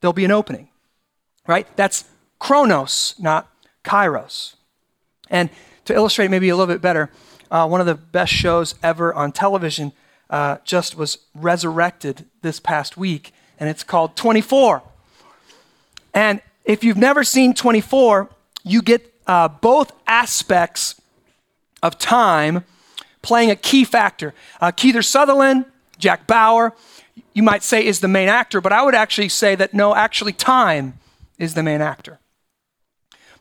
[0.02, 0.70] there'll be an opening,
[1.46, 1.68] right?
[1.78, 2.06] That's
[2.40, 3.48] chronos, not
[3.84, 4.56] kairos.
[5.30, 5.52] And
[5.86, 7.12] to illustrate maybe a little bit better,
[7.52, 9.92] uh, one of the best shows ever on television
[10.32, 14.82] uh, just was resurrected this past week, and it's called 24.
[16.16, 18.30] And if you've never seen 24,
[18.64, 21.00] you get uh, both aspects
[21.84, 22.64] of time
[23.22, 24.34] playing a key factor.
[24.60, 25.66] Uh, Kiefer Sutherland,
[26.00, 26.74] Jack Bauer,
[27.34, 30.34] you might say is the main actor, but I would actually say that no, actually,
[30.34, 31.00] time
[31.38, 32.20] is the main actor.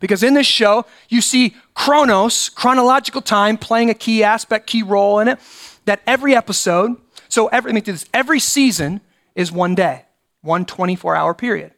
[0.01, 5.21] Because in this show, you see chronos, chronological time, playing a key aspect, key role
[5.21, 5.39] in it
[5.85, 6.97] that every episode,
[7.29, 9.01] so every, let me do this, every season
[9.35, 10.05] is one day,
[10.43, 11.73] one 24 hour period.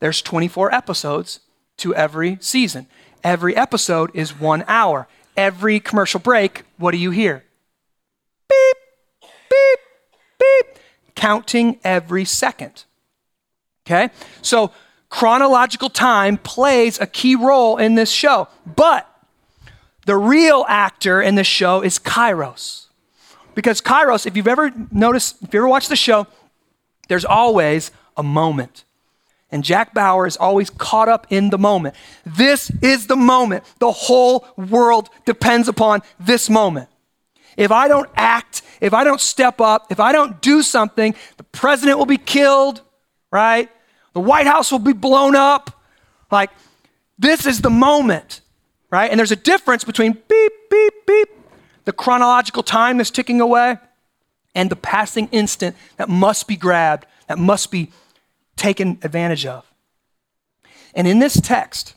[0.00, 1.40] There's 24 episodes
[1.78, 2.86] to every season.
[3.22, 5.08] Every episode is one hour.
[5.36, 7.44] Every commercial break, what do you hear?
[8.48, 8.76] Beep,
[9.48, 9.78] beep,
[10.38, 10.78] beep,
[11.14, 12.84] counting every second.
[13.86, 14.10] Okay?
[14.42, 14.72] So
[15.08, 18.48] chronological time plays a key role in this show.
[18.64, 19.06] But
[20.06, 22.86] the real actor in this show is Kairos.
[23.54, 26.26] Because Kairos, if you've ever noticed, if you ever watched the show,
[27.08, 28.84] there's always a moment.
[29.52, 31.96] And Jack Bauer is always caught up in the moment.
[32.24, 33.64] This is the moment.
[33.78, 36.88] The whole world depends upon this moment.
[37.56, 41.42] If I don't act, if I don't step up, if I don't do something, the
[41.42, 42.80] president will be killed,
[43.32, 43.68] right?
[44.12, 45.82] The White House will be blown up.
[46.30, 46.50] Like,
[47.18, 48.40] this is the moment,
[48.88, 49.10] right?
[49.10, 51.28] And there's a difference between beep, beep, beep,
[51.84, 53.78] the chronological time that's ticking away,
[54.54, 57.90] and the passing instant that must be grabbed, that must be
[58.56, 59.66] taken advantage of.
[60.94, 61.94] And in this text,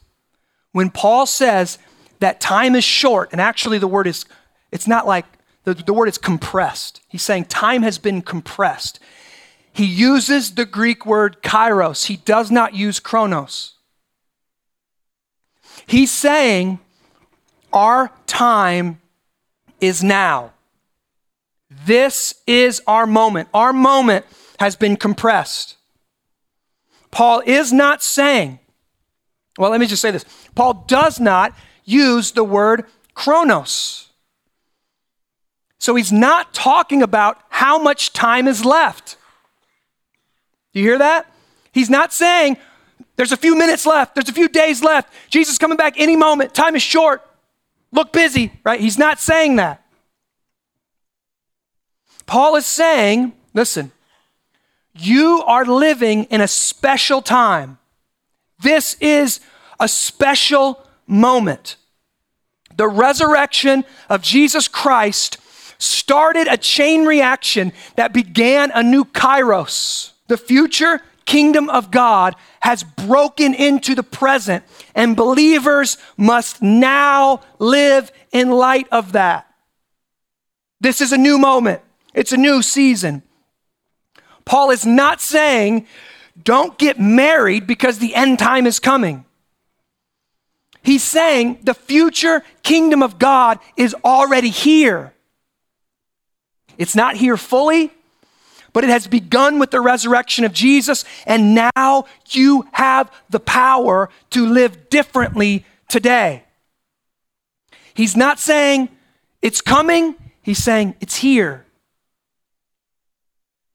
[0.72, 1.78] when Paul says
[2.20, 4.26] that time is short, and actually the word is,
[4.72, 5.26] it's not like,
[5.64, 7.02] the, the word is compressed.
[7.08, 9.00] He's saying time has been compressed.
[9.72, 13.74] He uses the Greek word kairos, he does not use chronos.
[15.88, 16.80] He's saying
[17.72, 19.02] our time
[19.82, 20.54] is now.
[21.86, 23.50] This is our moment.
[23.54, 24.26] Our moment
[24.60, 25.76] has been compressed.
[27.14, 28.58] Paul is not saying,
[29.60, 30.26] well, let me just say this.
[30.56, 34.10] Paul does not use the word chronos.
[35.78, 39.18] So he's not talking about how much time is left.
[40.74, 41.32] Do you hear that?
[41.72, 42.58] He's not saying
[43.16, 46.56] there's a few minutes left, there's a few days left, Jesus coming back any moment,
[46.56, 47.22] time is short.
[47.92, 48.80] Look busy, right?
[48.80, 49.86] He's not saying that.
[52.26, 53.92] Paul is saying, listen,
[54.94, 57.78] you are living in a special time.
[58.62, 59.40] This is
[59.80, 61.78] a special moment.
[62.76, 65.38] The resurrection of Jesus Christ
[65.78, 70.12] started a chain reaction that began a new kairos.
[70.28, 74.64] The future kingdom of God has broken into the present,
[74.96, 79.48] and believers must now live in light of that.
[80.80, 81.82] This is a new moment,
[82.14, 83.24] it's a new season.
[84.46, 85.88] Paul is not saying,
[86.42, 89.26] don't get married because the end time is coming.
[90.82, 95.14] He's saying the future kingdom of God is already here.
[96.78, 97.92] It's not here fully,
[98.74, 104.10] but it has begun with the resurrection of Jesus, and now you have the power
[104.32, 106.44] to live differently today.
[107.94, 108.90] He's not saying
[109.42, 111.63] it's coming, he's saying it's here.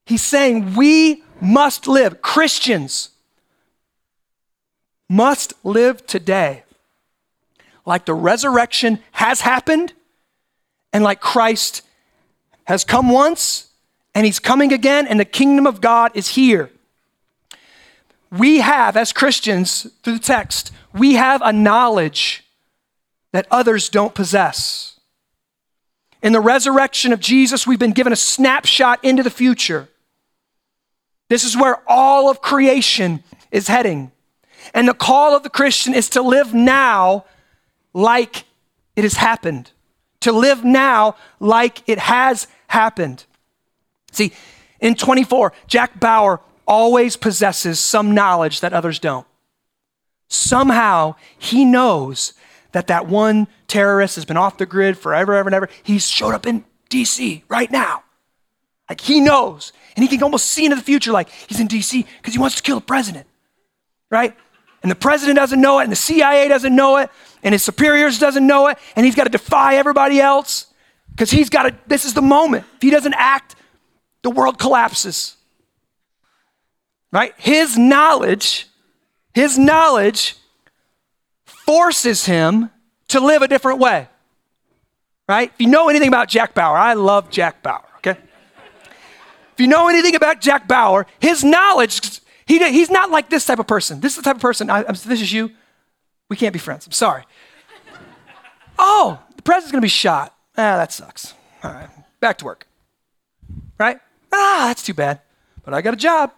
[0.09, 3.09] He's saying we must live, Christians,
[5.07, 6.63] must live today
[7.85, 9.93] like the resurrection has happened
[10.91, 11.83] and like Christ
[12.63, 13.67] has come once
[14.15, 16.71] and he's coming again and the kingdom of God is here.
[18.31, 22.43] We have, as Christians, through the text, we have a knowledge
[23.31, 24.99] that others don't possess.
[26.23, 29.87] In the resurrection of Jesus, we've been given a snapshot into the future.
[31.29, 34.11] This is where all of creation is heading.
[34.73, 37.25] And the call of the Christian is to live now
[37.93, 38.43] like
[38.95, 39.71] it has happened,
[40.21, 43.25] to live now like it has happened.
[44.11, 44.33] See,
[44.79, 49.25] in 24, Jack Bauer always possesses some knowledge that others don't.
[50.27, 52.33] Somehow he knows
[52.71, 55.69] that that one terrorist has been off the grid forever, ever, and ever.
[55.81, 58.03] He's showed up in DC right now.
[58.87, 59.71] Like he knows.
[59.95, 62.55] And he can almost see into the future like he's in DC because he wants
[62.55, 63.27] to kill the president.
[64.09, 64.35] Right?
[64.81, 67.09] And the president doesn't know it, and the CIA doesn't know it,
[67.43, 70.67] and his superiors doesn't know it, and he's got to defy everybody else
[71.11, 72.65] because he's got to, this is the moment.
[72.75, 73.55] If he doesn't act,
[74.23, 75.35] the world collapses.
[77.11, 77.33] Right?
[77.37, 78.67] His knowledge,
[79.33, 80.35] his knowledge
[81.45, 82.69] forces him
[83.09, 84.07] to live a different way.
[85.27, 85.51] Right?
[85.53, 87.88] If you know anything about Jack Bauer, I love Jack Bauer?
[89.59, 93.59] If you know anything about Jack Bauer, his knowledge, he, he's not like this type
[93.59, 93.99] of person.
[93.99, 95.51] This is the type of person, I, this is you.
[96.29, 96.85] We can't be friends.
[96.85, 97.25] I'm sorry.
[98.77, 100.33] oh, the president's gonna be shot.
[100.57, 101.33] Ah, that sucks.
[101.61, 101.89] All right,
[102.21, 102.67] back to work.
[103.77, 103.99] Right?
[104.31, 105.19] Ah, that's too bad.
[105.65, 106.31] But I got a job.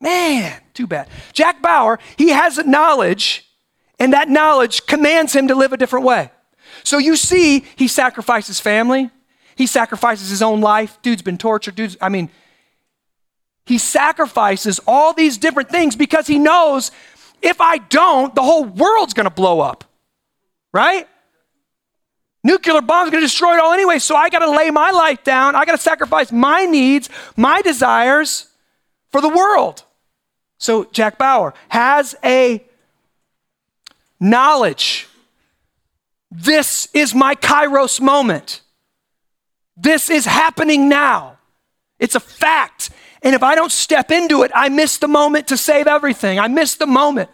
[0.00, 1.08] Man, too bad.
[1.32, 3.50] Jack Bauer, he has a knowledge
[3.98, 6.30] and that knowledge commands him to live a different way.
[6.84, 9.10] So you see, he sacrifices family,
[9.56, 10.98] he sacrifices his own life.
[11.02, 11.74] Dude's been tortured.
[11.74, 12.30] Dude's, I mean,
[13.64, 16.92] he sacrifices all these different things because he knows
[17.42, 19.84] if I don't, the whole world's gonna blow up,
[20.72, 21.08] right?
[22.44, 25.56] Nuclear bomb's gonna destroy it all anyway, so I gotta lay my life down.
[25.56, 28.46] I gotta sacrifice my needs, my desires
[29.10, 29.82] for the world.
[30.58, 32.64] So Jack Bauer has a
[34.20, 35.08] knowledge.
[36.30, 38.60] This is my kairos moment.
[39.76, 41.38] This is happening now.
[41.98, 42.90] It's a fact.
[43.22, 46.38] And if I don't step into it, I miss the moment to save everything.
[46.38, 47.30] I miss the moment.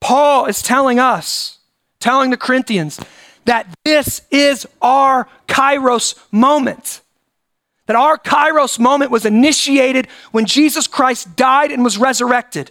[0.00, 1.58] Paul is telling us,
[2.00, 3.00] telling the Corinthians,
[3.46, 7.00] that this is our kairos moment.
[7.86, 12.70] That our kairos moment was initiated when Jesus Christ died and was resurrected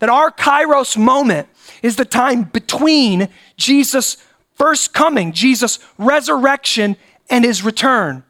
[0.00, 1.48] that our kairos moment
[1.82, 4.16] is the time between Jesus'
[4.60, 6.98] first coming, Jesus' resurrection,
[7.30, 8.22] and his return.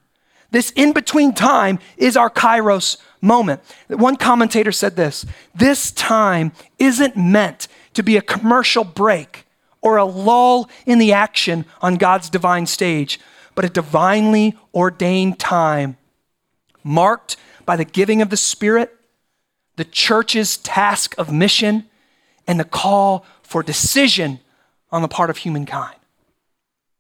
[0.53, 3.61] This in between time is our kairos moment.
[3.89, 9.45] One commentator said this this time isn't meant to be a commercial break
[9.81, 13.19] or a lull in the action on God's divine stage,
[13.57, 15.97] but a divinely ordained time
[16.85, 18.97] marked by the giving of the Spirit
[19.75, 21.89] the church's task of mission
[22.47, 24.39] and the call for decision
[24.93, 25.97] on the part of humankind.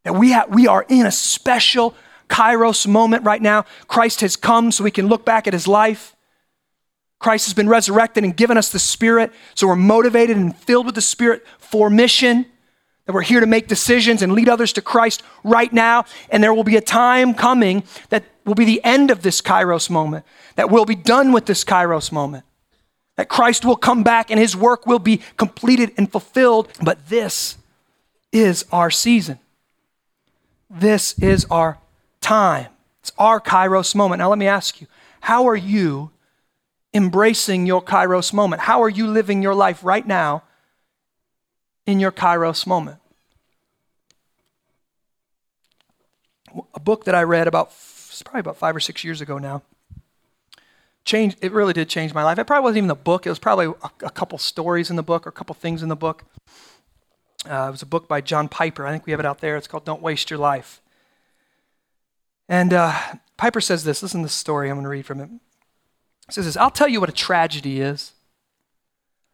[0.05, 1.95] That we, we are in a special
[2.29, 3.65] kairos moment right now.
[3.89, 6.17] Christ has come so we can look back at his life.
[7.19, 10.95] Christ has been resurrected and given us the Spirit, so we're motivated and filled with
[10.95, 12.47] the Spirit for mission.
[13.07, 16.05] That we're here to make decisions and lead others to Christ right now.
[16.31, 19.91] And there will be a time coming that will be the end of this kairos
[19.91, 20.25] moment,
[20.57, 22.45] that we'll be done with this kairos moment
[23.21, 26.73] that Christ will come back and his work will be completed and fulfilled.
[26.83, 27.59] But this
[28.33, 29.39] is our season.
[30.71, 31.79] This is our
[32.21, 32.69] time.
[33.01, 34.21] It's our kairos moment.
[34.21, 34.87] Now, let me ask you
[35.21, 36.11] how are you
[36.95, 38.63] embracing your kairos moment?
[38.63, 40.45] How are you living your life right now
[41.87, 42.99] in your kairos moment?
[46.75, 47.73] A book that I read about,
[48.25, 49.63] probably about five or six years ago now
[51.05, 52.39] changed, it really did change my life.
[52.39, 55.03] It probably wasn't even the book, it was probably a, a couple stories in the
[55.03, 56.25] book or a couple things in the book.
[57.49, 58.87] Uh, it was a book by John Piper.
[58.87, 59.57] I think we have it out there.
[59.57, 60.81] It's called Don't Waste Your Life.
[62.49, 62.99] And uh,
[63.37, 64.03] Piper says this.
[64.03, 64.69] Listen to this story.
[64.69, 65.31] I'm going to read from it.
[66.29, 68.13] It says this I'll tell you what a tragedy is.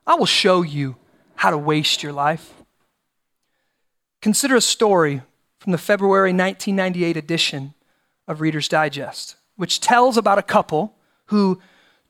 [0.07, 0.97] I will show you
[1.37, 2.53] how to waste your life.
[4.23, 5.23] Consider a story
[5.59, 7.75] from the February 1998 edition
[8.29, 10.95] of Reader's Digest, which tells about a couple
[11.27, 11.61] who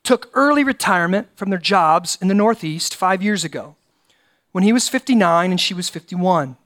[0.02, 3.76] took early retirement from their jobs in the Northeast five years ago
[4.56, 6.56] when he was 59 and she was 51.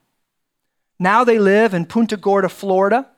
[1.01, 3.09] Now they live in Punta Gorda, Florida,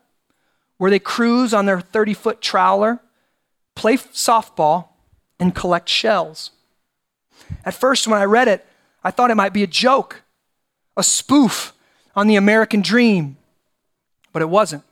[0.78, 2.98] where they cruise on their 30 foot trawler,
[3.74, 4.86] play softball,
[5.38, 6.52] and collect shells.
[7.66, 8.64] At first, when I read it,
[9.04, 10.22] I thought it might be a joke,
[10.96, 11.74] a spoof
[12.16, 13.36] on the American dream,
[14.32, 14.84] but it wasn't.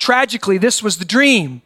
[0.00, 1.62] Tragically, this was the dream.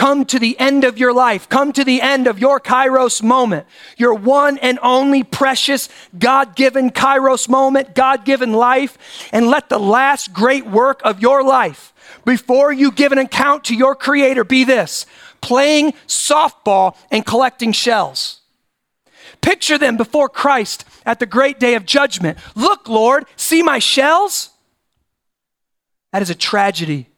[0.00, 1.46] Come to the end of your life.
[1.50, 3.66] Come to the end of your kairos moment.
[3.98, 8.96] Your one and only precious God given kairos moment, God given life.
[9.30, 11.92] And let the last great work of your life
[12.24, 15.04] before you give an account to your Creator be this
[15.42, 18.40] playing softball and collecting shells.
[19.42, 22.38] Picture them before Christ at the great day of judgment.
[22.54, 24.48] Look, Lord, see my shells?
[26.14, 27.10] That is a tragedy.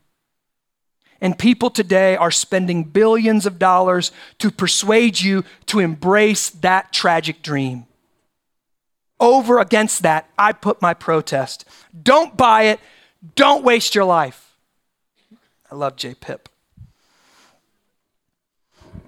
[1.22, 7.42] And people today are spending billions of dollars to persuade you to embrace that tragic
[7.42, 7.86] dream.
[9.20, 11.64] Over against that, I put my protest.
[12.02, 12.80] Don't buy it.
[13.36, 14.56] Don't waste your life.
[15.70, 16.14] I love J.
[16.14, 16.48] Pip.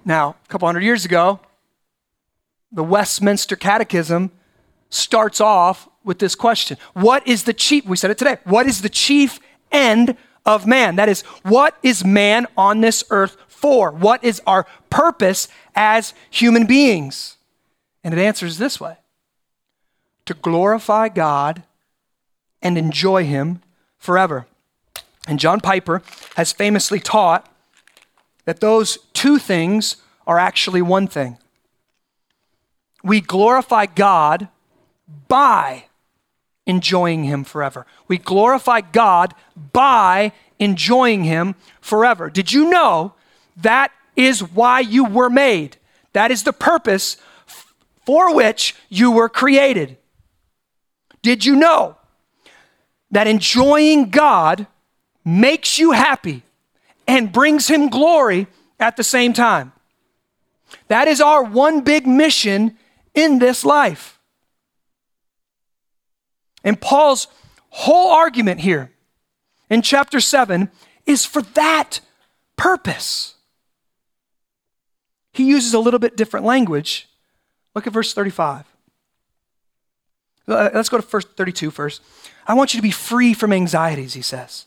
[0.05, 1.41] Now, a couple hundred years ago,
[2.71, 4.31] the Westminster Catechism
[4.89, 8.81] starts off with this question What is the chief, we said it today, what is
[8.81, 10.95] the chief end of man?
[10.95, 13.91] That is, what is man on this earth for?
[13.91, 17.37] What is our purpose as human beings?
[18.03, 18.97] And it answers this way
[20.25, 21.63] to glorify God
[22.61, 23.61] and enjoy Him
[23.97, 24.45] forever.
[25.27, 26.03] And John Piper
[26.35, 27.51] has famously taught
[28.45, 31.37] that those two things are actually one thing.
[33.03, 34.49] We glorify God
[35.27, 35.85] by
[36.65, 37.85] enjoying Him forever.
[38.07, 39.33] We glorify God
[39.73, 42.29] by enjoying Him forever.
[42.29, 43.13] Did you know
[43.57, 45.77] that is why you were made?
[46.13, 47.17] That is the purpose
[48.05, 49.97] for which you were created.
[51.21, 51.97] Did you know
[53.11, 54.67] that enjoying God
[55.23, 56.43] makes you happy
[57.07, 58.47] and brings Him glory
[58.79, 59.71] at the same time?
[60.87, 62.77] That is our one big mission
[63.13, 64.14] in this life.
[66.65, 67.27] And Paul's
[67.69, 68.91] whole argument here
[69.69, 70.69] in chapter 7
[71.05, 72.01] is for that
[72.57, 73.35] purpose.
[75.31, 77.07] He uses a little bit different language.
[77.75, 78.65] Look at verse 35.
[80.47, 82.01] Uh, let's go to verse 32 first.
[82.47, 84.65] I want you to be free from anxieties, he says.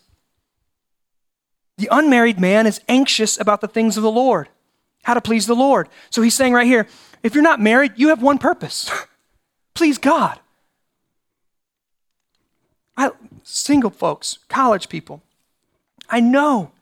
[1.78, 4.48] The unmarried man is anxious about the things of the Lord,
[5.04, 5.88] how to please the Lord.
[6.10, 6.86] So he's saying right here
[7.22, 8.90] if you're not married, you have one purpose
[9.74, 10.38] please God.
[12.98, 13.12] I,
[13.44, 15.22] single folks, college people,
[16.10, 16.72] I know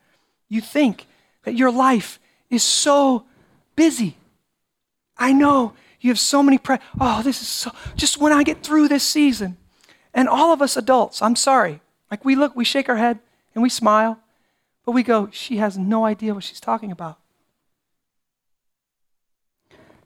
[0.49, 1.07] you think
[1.45, 3.25] that your life is so
[3.77, 4.17] busy.
[5.19, 6.59] I know you have so many
[7.01, 9.59] oh this is so just when I get through this season.
[10.15, 11.81] And all of us adults, I'm sorry.
[12.11, 13.19] Like we look, we shake our head
[13.55, 14.19] and we smile,
[14.87, 17.19] but we go, she has no idea what she's talking about.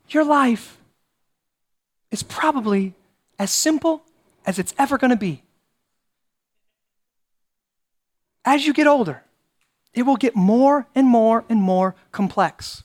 [0.08, 0.78] Your life
[2.10, 2.94] is probably
[3.38, 4.02] as simple
[4.44, 5.44] as it's ever going to be.
[8.44, 9.22] As you get older,
[9.92, 12.84] it will get more and more and more complex.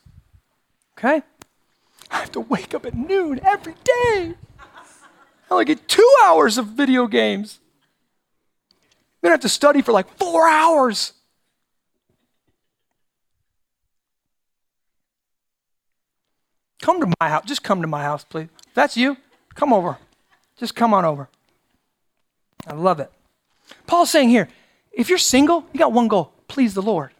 [0.97, 1.21] Okay?
[2.11, 4.35] I have to wake up at noon every day.
[4.59, 7.59] I only get two hours of video games.
[9.21, 11.13] Then I have to study for like four hours.
[16.81, 17.45] Come to my house.
[17.45, 18.49] Just come to my house, please.
[18.67, 19.17] If that's you,
[19.55, 19.97] come over.
[20.57, 21.29] Just come on over.
[22.67, 23.11] I love it.
[23.87, 24.49] Paul's saying here
[24.95, 27.11] if you're single, you got one goal please the Lord,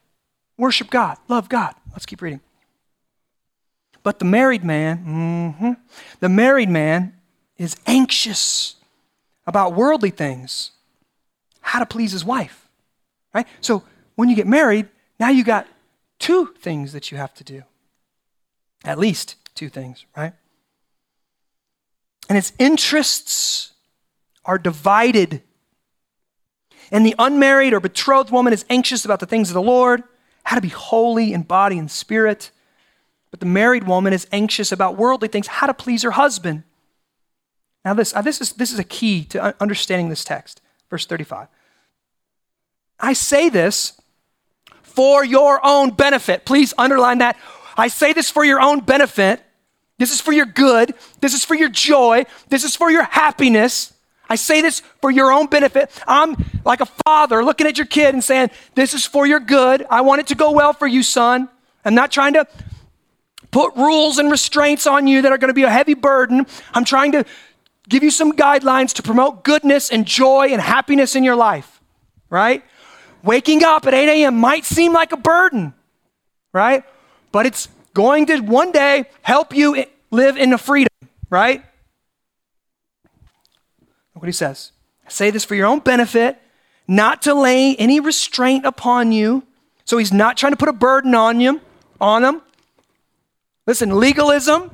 [0.57, 1.73] worship God, love God.
[1.91, 2.41] Let's keep reading.
[4.03, 5.71] But the married man, mm-hmm,
[6.19, 7.15] the married man
[7.57, 8.75] is anxious
[9.47, 10.71] about worldly things,
[11.61, 12.67] how to please his wife.
[13.33, 13.47] Right?
[13.61, 13.83] So
[14.15, 14.87] when you get married,
[15.19, 15.67] now you got
[16.19, 17.63] two things that you have to do.
[18.83, 20.33] At least two things, right?
[22.29, 23.73] And its interests
[24.45, 25.41] are divided
[26.91, 30.03] and the unmarried or betrothed woman is anxious about the things of the Lord,
[30.43, 32.51] how to be holy in body and spirit.
[33.31, 36.63] But the married woman is anxious about worldly things, how to please her husband.
[37.83, 40.61] Now, this, uh, this, is, this is a key to understanding this text.
[40.89, 41.47] Verse 35.
[42.99, 43.99] I say this
[44.81, 46.45] for your own benefit.
[46.45, 47.37] Please underline that.
[47.77, 49.41] I say this for your own benefit.
[49.97, 50.93] This is for your good.
[51.21, 52.25] This is for your joy.
[52.49, 53.93] This is for your happiness.
[54.29, 55.91] I say this for your own benefit.
[56.07, 59.85] I'm like a father looking at your kid and saying, This is for your good.
[59.89, 61.49] I want it to go well for you, son.
[61.83, 62.47] I'm not trying to
[63.51, 66.45] put rules and restraints on you that are going to be a heavy burden.
[66.73, 67.23] I'm trying to
[67.87, 71.79] give you some guidelines to promote goodness and joy and happiness in your life,
[72.29, 72.63] right?
[73.23, 74.37] Waking up at 8 a.m.
[74.37, 75.73] might seem like a burden,
[76.51, 76.83] right?
[77.31, 80.93] But it's going to one day help you live in the freedom,
[81.29, 81.63] right?
[84.25, 84.71] What he says.
[85.05, 86.41] I say this for your own benefit,
[86.87, 89.43] not to lay any restraint upon you.
[89.83, 91.61] So he's not trying to put a burden on you,
[92.01, 92.41] on them.
[93.67, 94.71] Listen, legalism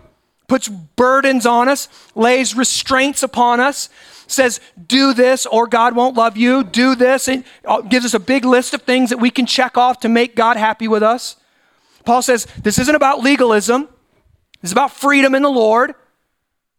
[0.48, 3.90] puts burdens on us, lays restraints upon us,
[4.26, 8.22] says, do this or God won't love you, do this, and uh, gives us a
[8.22, 11.36] big list of things that we can check off to make God happy with us.
[12.06, 13.90] Paul says, this isn't about legalism,
[14.64, 15.94] it's about freedom in the Lord.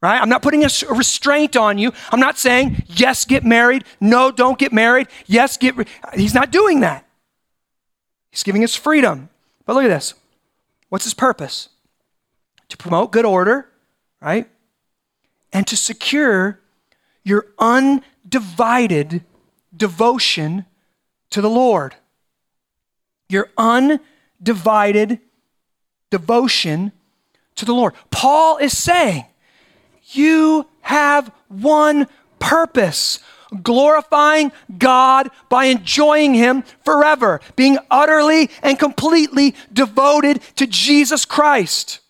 [0.03, 0.20] Right?
[0.20, 1.92] I'm not putting a restraint on you.
[2.11, 3.84] I'm not saying, yes, get married.
[4.00, 5.07] No, don't get married.
[5.26, 5.76] Yes, get.
[5.76, 5.86] Re-.
[6.14, 7.07] He's not doing that.
[8.32, 9.28] He's giving us freedom.
[9.64, 10.14] But look at this.
[10.88, 11.68] What's his purpose?
[12.68, 13.68] To promote good order,
[14.20, 14.48] right?
[15.53, 16.59] And to secure
[17.22, 19.22] your undivided
[19.76, 20.66] devotion
[21.30, 21.94] to the Lord.
[23.28, 25.20] Your undivided
[26.11, 26.90] devotion
[27.55, 27.94] to the Lord.
[28.11, 29.26] Paul is saying,
[30.16, 32.06] you have one
[32.38, 33.20] purpose
[33.62, 42.00] glorifying God by enjoying Him forever, being utterly and completely devoted to Jesus Christ.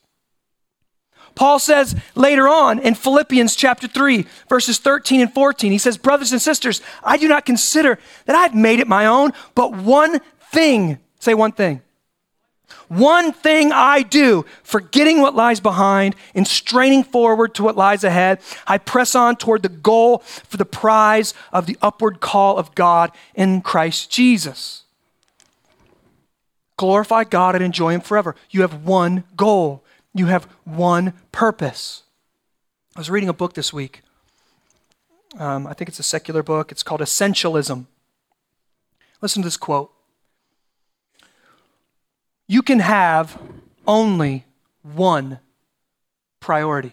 [1.34, 6.32] Paul says later on in Philippians chapter 3, verses 13 and 14, he says, Brothers
[6.32, 10.98] and sisters, I do not consider that I've made it my own, but one thing,
[11.20, 11.80] say one thing,
[12.88, 18.40] one thing I do, forgetting what lies behind and straining forward to what lies ahead,
[18.66, 23.10] I press on toward the goal for the prize of the upward call of God
[23.34, 24.82] in Christ Jesus.
[26.76, 28.36] Glorify God and enjoy Him forever.
[28.50, 32.02] You have one goal, you have one purpose.
[32.94, 34.02] I was reading a book this week.
[35.38, 36.70] Um, I think it's a secular book.
[36.70, 37.86] It's called Essentialism.
[39.22, 39.92] Listen to this quote
[42.52, 43.40] you can have
[43.86, 44.44] only
[44.82, 45.38] one
[46.38, 46.92] priority.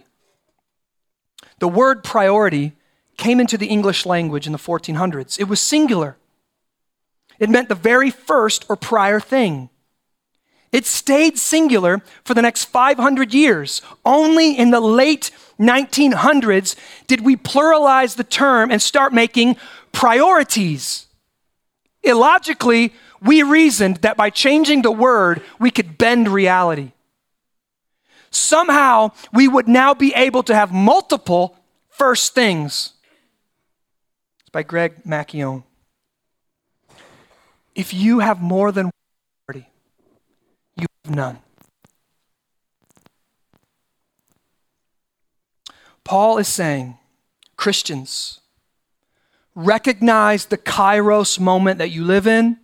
[1.59, 2.71] The word priority
[3.17, 5.37] came into the English language in the 1400s.
[5.37, 6.15] It was singular,
[7.39, 9.69] it meant the very first or prior thing.
[10.71, 13.81] It stayed singular for the next 500 years.
[14.05, 15.29] Only in the late
[15.59, 19.57] 1900s did we pluralize the term and start making
[19.91, 21.08] priorities.
[22.03, 26.91] Illogically, we reasoned that by changing the word, we could bend reality.
[28.31, 31.57] Somehow, we would now be able to have multiple
[31.89, 32.93] first things.
[34.41, 35.63] It's by Greg McKeown.
[37.75, 38.93] If you have more than one
[40.79, 41.39] you have none.
[46.03, 46.97] Paul is saying,
[47.55, 48.38] Christians,
[49.59, 52.57] recognize the kairos moment that you live in.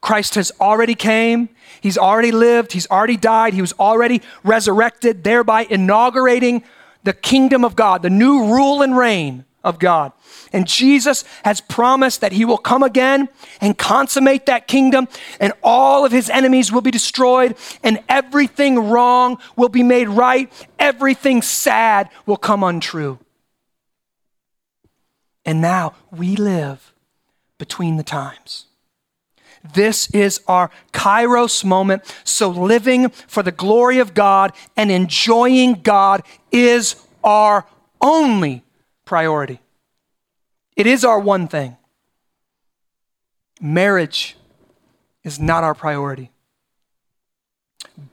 [0.00, 1.50] Christ has already came,
[1.80, 6.62] he's already lived, he's already died, he was already resurrected, thereby inaugurating
[7.04, 10.12] the kingdom of God, the new rule and reign of God.
[10.52, 13.28] And Jesus has promised that he will come again
[13.60, 15.06] and consummate that kingdom,
[15.38, 20.50] and all of his enemies will be destroyed, and everything wrong will be made right,
[20.78, 23.18] everything sad will come untrue.
[25.44, 26.92] And now we live
[27.58, 28.66] between the times.
[29.74, 32.02] This is our kairos moment.
[32.24, 37.66] So, living for the glory of God and enjoying God is our
[38.00, 38.64] only
[39.04, 39.60] priority.
[40.76, 41.76] It is our one thing.
[43.60, 44.36] Marriage
[45.22, 46.30] is not our priority.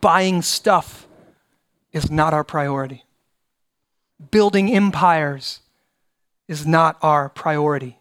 [0.01, 1.07] Buying stuff
[1.93, 3.05] is not our priority.
[4.31, 5.61] Building empires
[6.47, 7.97] is not our priority.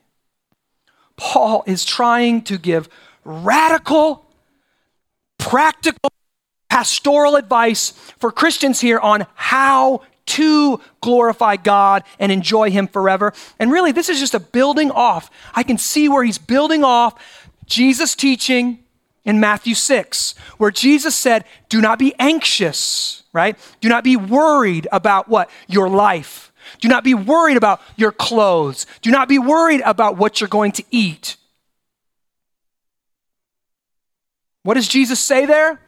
[1.17, 2.89] Paul is trying to give
[3.25, 4.27] radical,
[5.39, 6.11] practical,
[6.69, 13.33] pastoral advice for Christians here on how to glorify God and enjoy Him forever.
[13.59, 15.31] And really, this is just a building off.
[15.55, 18.81] I can see where he's building off Jesus' teaching
[19.25, 23.59] in Matthew 6, where Jesus said, Do not be anxious, right?
[23.81, 25.51] Do not be worried about what?
[25.67, 26.53] Your life.
[26.81, 28.87] Do not be worried about your clothes.
[29.03, 31.37] Do not be worried about what you're going to eat.
[34.63, 35.81] What does Jesus say there?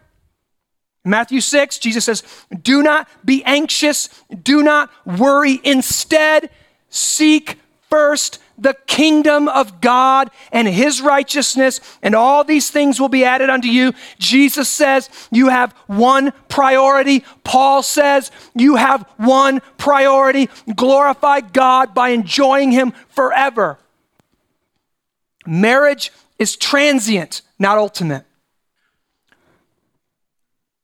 [1.05, 2.23] Matthew 6, Jesus says,
[2.63, 4.09] Do not be anxious,
[4.43, 5.61] do not worry.
[5.65, 6.51] Instead,
[6.91, 7.59] seek
[7.89, 13.49] first the kingdom of God and his righteousness, and all these things will be added
[13.49, 13.93] unto you.
[14.19, 17.25] Jesus says you have one priority.
[17.45, 23.79] Paul says you have one priority glorify God by enjoying him forever.
[25.47, 28.25] Marriage is transient, not ultimate.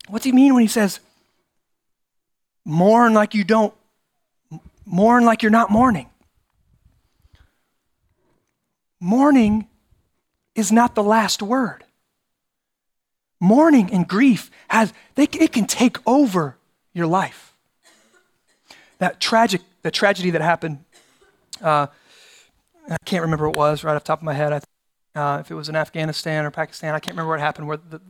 [0.06, 1.00] What What's he mean when he says,
[2.64, 3.74] mourn like you don't
[4.86, 6.08] mourn like you're not mourning.
[9.04, 9.68] Mourning
[10.54, 11.84] is not the last word.
[13.38, 16.56] Mourning and grief has they, it can take over
[16.94, 17.52] your life.
[19.00, 20.86] That tragic, the tragedy that happened,
[21.60, 21.88] uh,
[22.88, 24.54] I can't remember what it was right off the top of my head.
[25.14, 27.68] I, uh, if it was in Afghanistan or Pakistan, I can't remember what happened.
[27.68, 28.00] Where the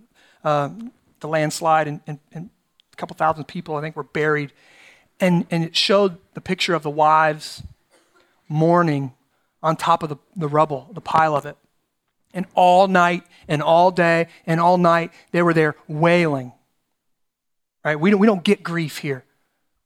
[0.45, 0.70] uh,
[1.18, 2.51] the landslide and, and, and
[2.92, 4.53] a couple thousand people, I think, were buried,
[5.18, 7.64] and and it showed the picture of the wives
[8.49, 9.12] mourning
[9.65, 11.57] on top of the, the rubble, the pile of it.
[12.35, 16.53] And all night and all day and all night, they were there wailing.
[17.85, 17.99] Right?
[17.99, 19.25] We don't, we don't get grief here.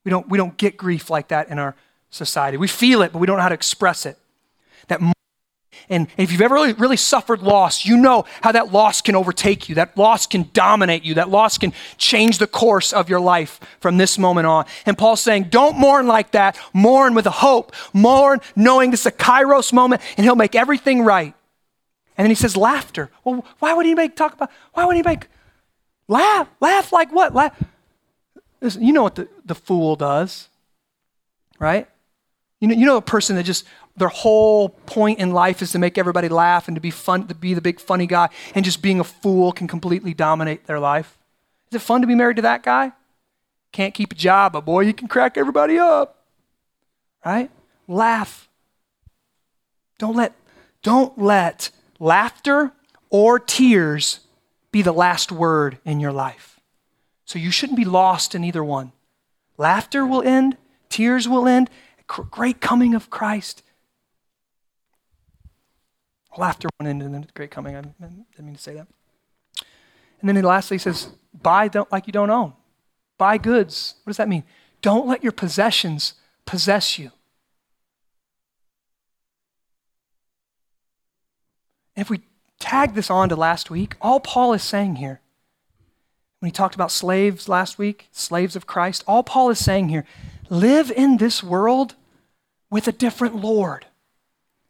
[0.05, 1.77] We don't, we don't get grief like that in our
[2.11, 2.57] society.
[2.57, 4.19] We feel it, but we don't know how to express it.
[4.89, 5.01] That
[5.89, 9.69] and if you've ever really, really suffered loss, you know how that loss can overtake
[9.69, 9.75] you.
[9.75, 11.15] That loss can dominate you.
[11.15, 14.67] That loss can change the course of your life from this moment on.
[14.87, 16.59] And Paul's saying, don't mourn like that.
[16.73, 17.75] Mourn with a hope.
[17.93, 21.35] Mourn knowing this is a kairos moment and he'll make everything right.
[22.17, 23.11] And then he says, laughter.
[23.25, 25.27] Well, why would anybody talk about, why would anybody
[26.09, 26.49] laugh?
[26.61, 27.35] Laugh like what?
[27.35, 27.57] Laugh.
[28.61, 30.49] Listen, you know what the, the fool does,
[31.61, 31.89] right?
[32.61, 33.65] You know, you know a person that just
[33.99, 37.35] their whole point in life is to make everybody laugh and to be fun, to
[37.35, 41.19] be the big funny guy, and just being a fool can completely dominate their life.
[41.71, 42.93] Is it fun to be married to that guy?
[43.73, 46.25] Can't keep a job, but boy, you can crack everybody up.
[47.25, 47.51] Right?
[47.87, 48.49] Laugh.
[49.99, 50.35] Don't let,
[50.83, 52.73] don't let laughter
[53.11, 54.21] or tears
[54.71, 56.61] be the last word in your life.
[57.25, 58.93] So you shouldn't be lost in either one.
[59.59, 60.57] Laughter will end,
[60.89, 61.69] tears will end,
[62.07, 63.63] great coming of Christ
[66.39, 67.77] Laughter went into the great coming.
[67.77, 68.87] I didn't mean to say that.
[70.21, 71.11] And then he lastly says,
[71.43, 72.53] buy don't, like you don't own.
[73.19, 73.97] Buy goods.
[74.05, 74.45] What does that mean?
[74.81, 76.15] Don't let your possessions
[76.47, 77.11] possess you.
[81.97, 82.21] And if we
[82.61, 85.21] tag this on to last week, all Paul is saying here,
[86.39, 90.05] when he talked about slaves last week, slaves of Christ, all Paul is saying here,
[90.49, 91.97] live in this world
[92.71, 93.87] with a different Lord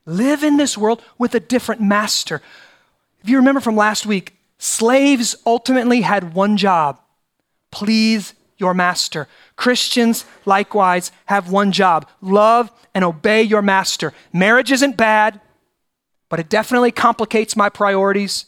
[0.09, 2.41] live in this world with a different master.
[3.23, 7.01] If you remember from last week, slaves ultimately had one job
[7.71, 9.29] please your master.
[9.57, 14.13] Christians likewise have one job love and obey your master.
[14.33, 15.41] Marriage isn't bad,
[16.29, 18.47] but it definitely complicates my priorities.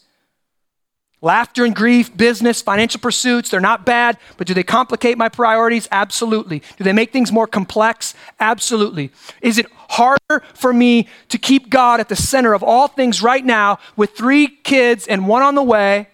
[1.23, 5.87] Laughter and grief, business, financial pursuits, they're not bad, but do they complicate my priorities?
[5.91, 6.63] Absolutely.
[6.77, 8.15] Do they make things more complex?
[8.39, 9.11] Absolutely.
[9.39, 13.45] Is it harder for me to keep God at the center of all things right
[13.45, 16.07] now with three kids and one on the way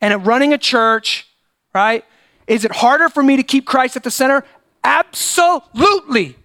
[0.00, 1.28] and running a church,
[1.74, 2.02] right?
[2.46, 4.46] Is it harder for me to keep Christ at the center?
[4.82, 6.36] Absolutely.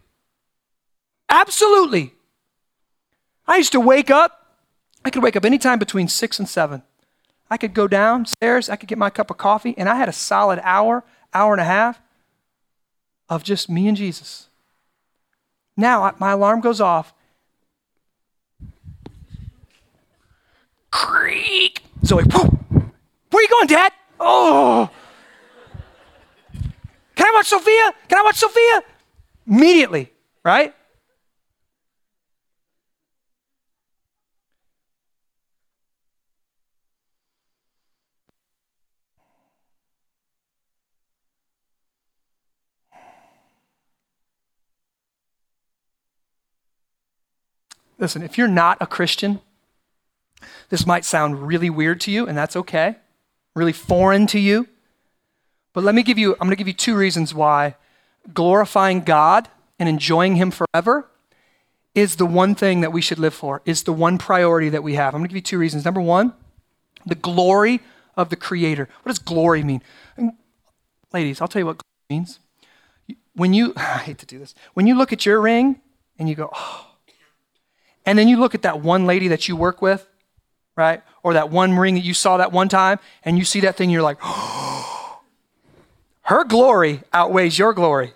[1.30, 2.14] Absolutely.
[3.48, 4.58] I used to wake up,
[5.06, 6.84] I could wake up anytime between six and seven.
[7.54, 10.12] I could go downstairs, I could get my cup of coffee, and I had a
[10.12, 11.04] solid hour,
[11.36, 12.02] hour and a half
[13.30, 14.48] of just me and Jesus.
[15.78, 17.14] Now my alarm goes off.
[20.90, 21.84] Creak.
[22.04, 22.42] Zoe, whoa.
[23.30, 23.92] where are you going, Dad?
[24.20, 24.90] Oh.
[26.52, 27.94] Can I watch Sophia?
[28.08, 28.82] Can I watch Sophia?
[29.46, 30.12] Immediately,
[30.44, 30.74] right?
[48.04, 49.40] Listen, if you're not a Christian,
[50.68, 52.98] this might sound really weird to you, and that's okay,
[53.56, 54.68] really foreign to you.
[55.72, 57.78] But let me give you, I'm going to give you two reasons why
[58.34, 59.48] glorifying God
[59.80, 61.08] and enjoying Him forever
[61.96, 64.96] is the one thing that we should live for, is the one priority that we
[64.96, 65.16] have.
[65.16, 65.86] I'm going to give you two reasons.
[65.86, 66.34] Number one,
[67.06, 67.80] the glory
[68.18, 68.90] of the Creator.
[69.04, 69.82] What does glory mean?
[71.14, 72.40] Ladies, I'll tell you what glory means.
[73.34, 75.80] When you, I hate to do this, when you look at your ring
[76.20, 76.90] and you go, oh,
[78.06, 80.08] and then you look at that one lady that you work with,
[80.76, 81.02] right?
[81.24, 83.90] Or that one ring that you saw that one time, and you see that thing,
[83.90, 84.20] you're like,
[86.24, 88.14] her glory outweighs your glory.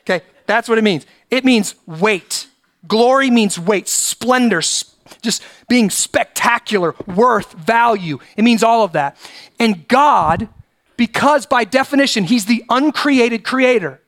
[0.00, 1.06] Okay, that's what it means.
[1.30, 2.48] It means weight.
[2.86, 8.18] Glory means weight, splendor, just being spectacular, worth, value.
[8.36, 9.16] It means all of that.
[9.58, 10.48] And God,
[10.96, 14.00] because by definition, He's the uncreated creator,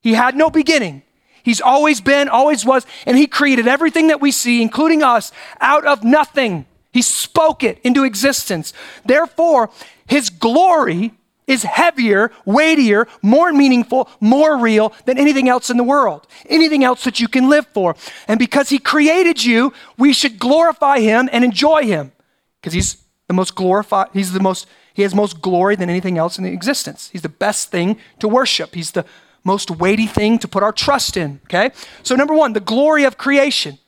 [0.00, 1.02] He had no beginning.
[1.42, 5.84] He's always been, always was, and He created everything that we see, including us, out
[5.84, 6.66] of nothing.
[6.92, 8.72] He spoke it into existence.
[9.04, 9.70] Therefore,
[10.06, 11.12] His glory
[11.50, 17.02] is heavier, weightier, more meaningful, more real than anything else in the world, anything else
[17.04, 17.96] that you can live for.
[18.28, 22.12] And because He created you, we should glorify Him and enjoy Him
[22.60, 26.38] because He's the most glorified, He's the most, He has most glory than anything else
[26.38, 27.10] in the existence.
[27.12, 28.74] He's the best thing to worship.
[28.74, 29.04] He's the
[29.44, 31.70] most weighty thing to put our trust in, okay?
[32.02, 33.78] So, number one, the glory of creation.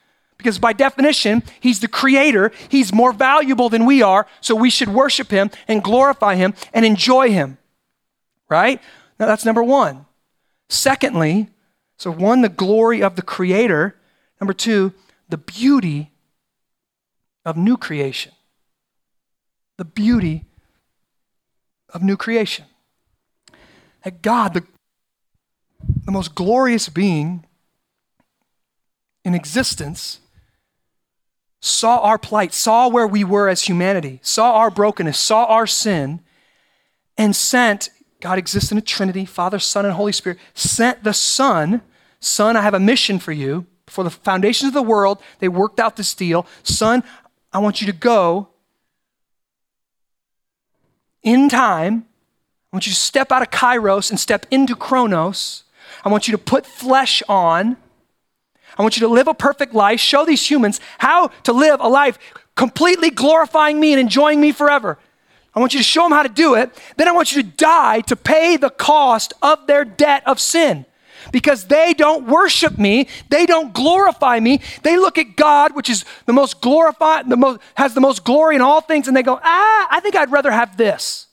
[0.42, 2.50] Because by definition, he's the creator.
[2.68, 4.26] He's more valuable than we are.
[4.40, 7.58] So we should worship him and glorify him and enjoy him.
[8.48, 8.80] Right?
[9.20, 10.04] Now that's number one.
[10.68, 11.48] Secondly,
[11.96, 13.94] so one, the glory of the creator.
[14.40, 14.92] Number two,
[15.28, 16.10] the beauty
[17.44, 18.32] of new creation.
[19.78, 20.46] The beauty
[21.94, 22.64] of new creation.
[24.02, 24.64] That God, the,
[26.04, 27.44] the most glorious being
[29.24, 30.18] in existence,
[31.60, 36.20] saw our plight, saw where we were as humanity, saw our brokenness, saw our sin,
[37.16, 41.82] and sent, God exists in a Trinity, Father, Son, and Holy Spirit, sent the Son,
[42.22, 43.66] Son, I have a mission for you.
[43.88, 46.46] For the foundations of the world, they worked out this deal.
[46.62, 47.02] Son,
[47.52, 48.48] I want you to go
[51.22, 52.06] in time.
[52.72, 55.64] I want you to step out of Kairos and step into Chronos.
[56.04, 57.76] I want you to put flesh on.
[58.76, 61.88] I want you to live a perfect life, show these humans how to live a
[61.88, 62.18] life
[62.56, 64.98] completely glorifying me and enjoying me forever.
[65.54, 66.70] I want you to show them how to do it.
[66.96, 70.86] Then I want you to die to pay the cost of their debt of sin.
[71.30, 74.60] Because they don't worship me, they don't glorify me.
[74.82, 78.56] They look at God, which is the most glorified, the most has the most glory
[78.56, 81.28] in all things, and they go, ah, I think I'd rather have this.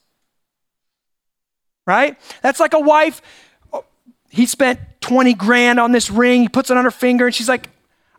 [1.88, 2.18] Right?
[2.44, 3.22] That's like a wife
[4.30, 6.42] he spent 20 grand on this ring.
[6.44, 7.70] He puts it on her finger, and she's like,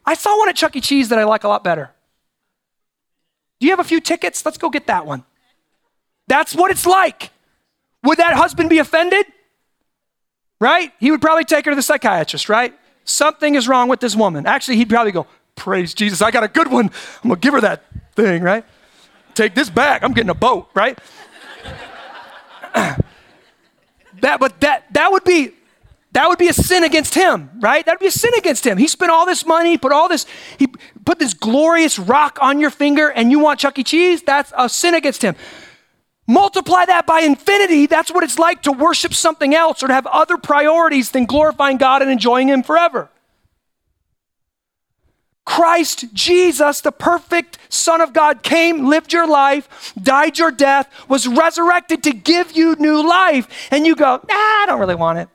[0.04, 0.80] I saw one at Chuck E.
[0.80, 1.90] Cheese that I like a lot better.
[3.60, 4.44] Do you have a few tickets?
[4.44, 5.24] Let's go get that one.
[6.26, 7.30] That's what it's like.
[8.02, 9.26] Would that husband be offended?
[10.58, 10.92] Right?
[10.98, 12.74] He would probably take her to the psychiatrist, right?
[13.04, 14.46] Something is wrong with this woman.
[14.46, 16.86] Actually, he'd probably go, Praise Jesus, I got a good one.
[17.22, 17.84] I'm gonna give her that
[18.14, 18.64] thing, right?
[19.34, 20.02] Take this back.
[20.02, 20.98] I'm getting a boat, right?
[22.74, 23.00] that,
[24.40, 25.52] but that that would be
[26.12, 27.84] that would be a sin against him, right?
[27.86, 28.78] That would be a sin against him.
[28.78, 30.26] He spent all this money, put all this,
[30.58, 30.66] he
[31.04, 33.84] put this glorious rock on your finger, and you want Chuck E.
[33.84, 34.22] Cheese?
[34.22, 35.36] That's a sin against him.
[36.30, 37.86] Multiply that by infinity.
[37.86, 41.76] That's what it's like to worship something else or to have other priorities than glorifying
[41.76, 43.10] God and enjoying Him forever.
[45.44, 51.26] Christ Jesus, the perfect Son of God, came, lived your life, died your death, was
[51.26, 53.68] resurrected to give you new life.
[53.72, 55.28] And you go, nah, I don't really want it.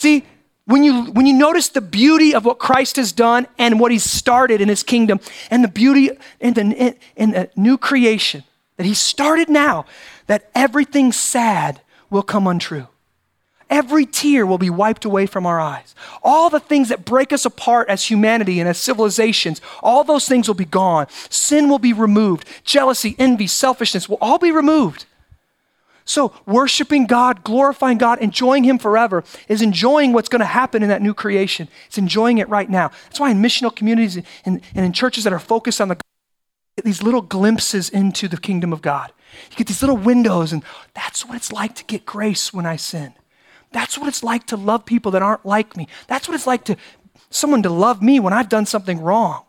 [0.00, 0.24] See,
[0.64, 4.02] when you, when you notice the beauty of what Christ has done and what he's
[4.02, 5.20] started in his kingdom,
[5.50, 6.08] and the beauty
[6.40, 8.44] in the, in the new creation
[8.78, 9.84] that he started now,
[10.26, 12.86] that everything sad will come untrue.
[13.68, 15.94] Every tear will be wiped away from our eyes.
[16.22, 20.48] All the things that break us apart as humanity and as civilizations, all those things
[20.48, 21.08] will be gone.
[21.28, 22.48] Sin will be removed.
[22.64, 25.04] Jealousy, envy, selfishness will all be removed.
[26.04, 30.88] So, worshiping God, glorifying God, enjoying Him forever is enjoying what's going to happen in
[30.88, 31.68] that new creation.
[31.86, 32.90] It's enjoying it right now.
[33.04, 35.96] That's why in missional communities and, and in churches that are focused on the
[36.84, 39.12] these little glimpses into the kingdom of God.
[39.50, 42.76] You get these little windows, and that's what it's like to get grace when I
[42.76, 43.14] sin.
[43.72, 45.88] That's what it's like to love people that aren't like me.
[46.08, 46.76] That's what it's like to
[47.30, 49.44] someone to love me when I've done something wrong.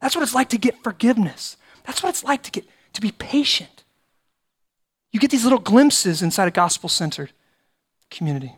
[0.00, 1.56] That's what it's like to get forgiveness.
[1.84, 2.64] That's what it's like to get
[2.94, 3.71] to be patient.
[5.12, 7.32] You get these little glimpses inside a gospel centered
[8.10, 8.56] community.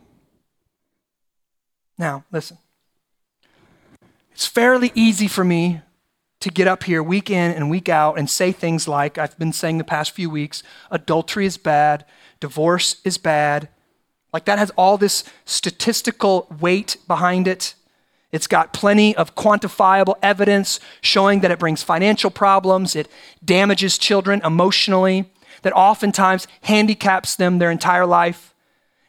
[1.97, 2.57] Now, listen.
[4.31, 5.81] It's fairly easy for me
[6.41, 9.53] to get up here week in and week out and say things like I've been
[9.53, 12.05] saying the past few weeks adultery is bad,
[12.39, 13.69] divorce is bad.
[14.33, 17.73] Like that has all this statistical weight behind it.
[18.33, 23.07] It's got plenty of quantifiable evidence showing that it brings financial problems, it
[23.43, 25.31] damages children emotionally,
[25.61, 28.53] that oftentimes handicaps them their entire life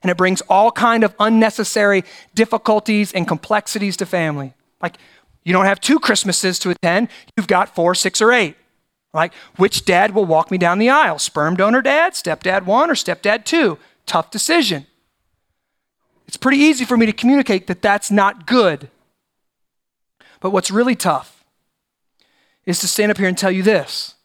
[0.02, 4.54] and it brings all kind of unnecessary difficulties and complexities to family.
[4.80, 4.98] Like
[5.44, 8.56] you don't have two christmases to attend you've got four six or eight.
[9.12, 12.94] Like which dad will walk me down the aisle sperm donor dad stepdad one or
[12.94, 13.78] stepdad two?
[14.06, 14.86] Tough decision.
[16.28, 18.90] It's pretty easy for me to communicate that that's not good.
[20.40, 21.44] But what's really tough
[22.64, 24.15] is to stand up here and tell you this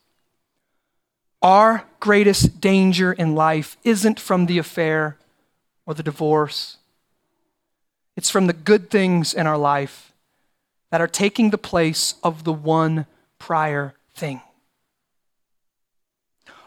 [1.41, 5.17] our greatest danger in life isn't from the affair
[5.85, 6.77] or the divorce,
[8.15, 10.13] it's from the good things in our life
[10.91, 13.05] that are taking the place of the one
[13.39, 14.41] prior thing.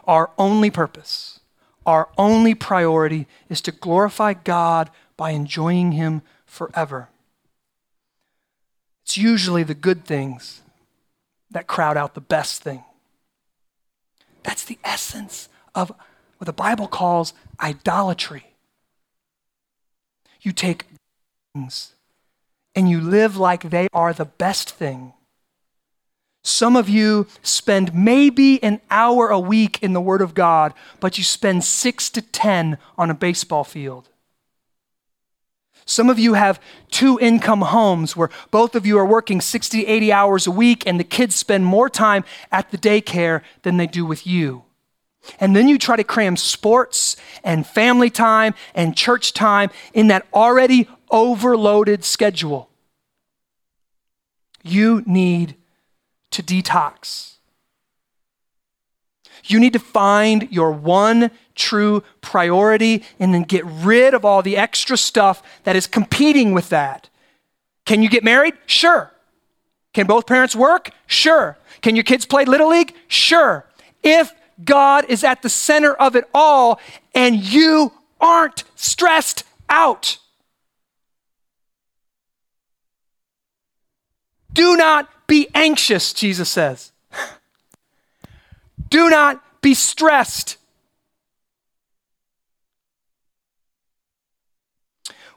[0.05, 1.39] Our only purpose,
[1.85, 7.09] our only priority is to glorify God by enjoying Him forever.
[9.03, 10.61] It's usually the good things
[11.51, 12.83] that crowd out the best thing.
[14.45, 15.91] That's the essence of
[16.37, 18.53] what the Bible calls idolatry.
[20.41, 20.85] You take
[21.53, 21.93] things
[22.75, 25.13] and you live like they are the best thing.
[26.43, 31.17] Some of you spend maybe an hour a week in the Word of God, but
[31.17, 34.09] you spend six to 10 on a baseball field.
[35.85, 36.59] Some of you have
[36.89, 40.99] two income homes where both of you are working 60, 80 hours a week, and
[40.99, 44.63] the kids spend more time at the daycare than they do with you.
[45.39, 50.25] And then you try to cram sports and family time and church time in that
[50.33, 52.69] already overloaded schedule.
[54.63, 55.55] You need
[56.31, 57.35] to detox.
[59.45, 64.57] You need to find your one true priority and then get rid of all the
[64.57, 67.09] extra stuff that is competing with that.
[67.85, 68.55] Can you get married?
[68.65, 69.11] Sure.
[69.93, 70.89] Can both parents work?
[71.07, 71.57] Sure.
[71.81, 72.93] Can your kids play Little League?
[73.07, 73.65] Sure.
[74.03, 74.33] If
[74.63, 76.79] God is at the center of it all
[77.13, 80.17] and you aren't stressed out.
[84.51, 86.91] Do not be anxious, Jesus says.
[88.95, 90.55] Do not be stressed.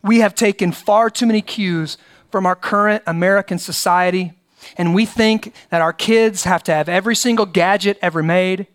[0.00, 1.98] We have taken far too many cues
[2.30, 4.32] from our current American society,
[4.76, 8.68] and we think that our kids have to have every single gadget ever made.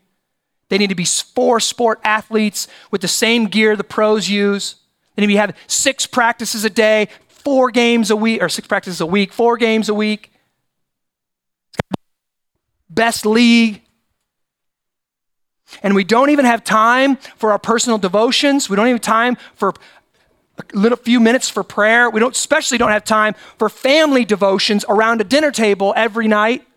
[0.67, 4.75] They need to be four sport athletes with the same gear the pros use.
[5.15, 8.99] They need to have six practices a day, four games a week, or six practices
[8.99, 10.34] a week, four games a week.
[12.89, 13.82] Best league.
[15.82, 18.69] And we don't even have time for our personal devotions.
[18.69, 19.74] We don't even have time for
[20.59, 22.09] a little few minutes for prayer.
[22.09, 26.67] We don't especially don't have time for family devotions around a dinner table every night.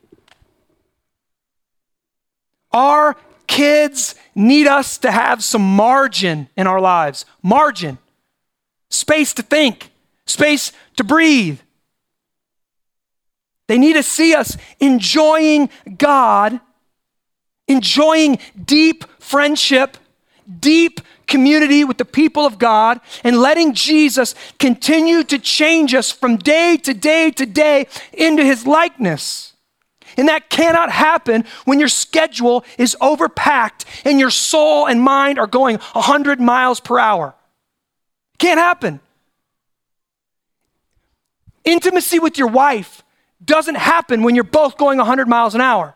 [2.72, 3.16] Our
[3.46, 7.24] kids need us to have some margin in our lives.
[7.42, 7.98] Margin.
[8.90, 9.90] Space to think,
[10.26, 11.58] space to breathe.
[13.66, 16.60] They need to see us enjoying God,
[17.68, 19.96] enjoying deep friendship,
[20.60, 26.36] deep community with the people of God, and letting Jesus continue to change us from
[26.36, 29.52] day to day to day into his likeness.
[30.16, 35.46] And that cannot happen when your schedule is overpacked and your soul and mind are
[35.46, 37.34] going 100 miles per hour.
[38.38, 39.00] Can't happen.
[41.64, 43.02] Intimacy with your wife
[43.44, 45.94] doesn't happen when you're both going 100 miles an hour.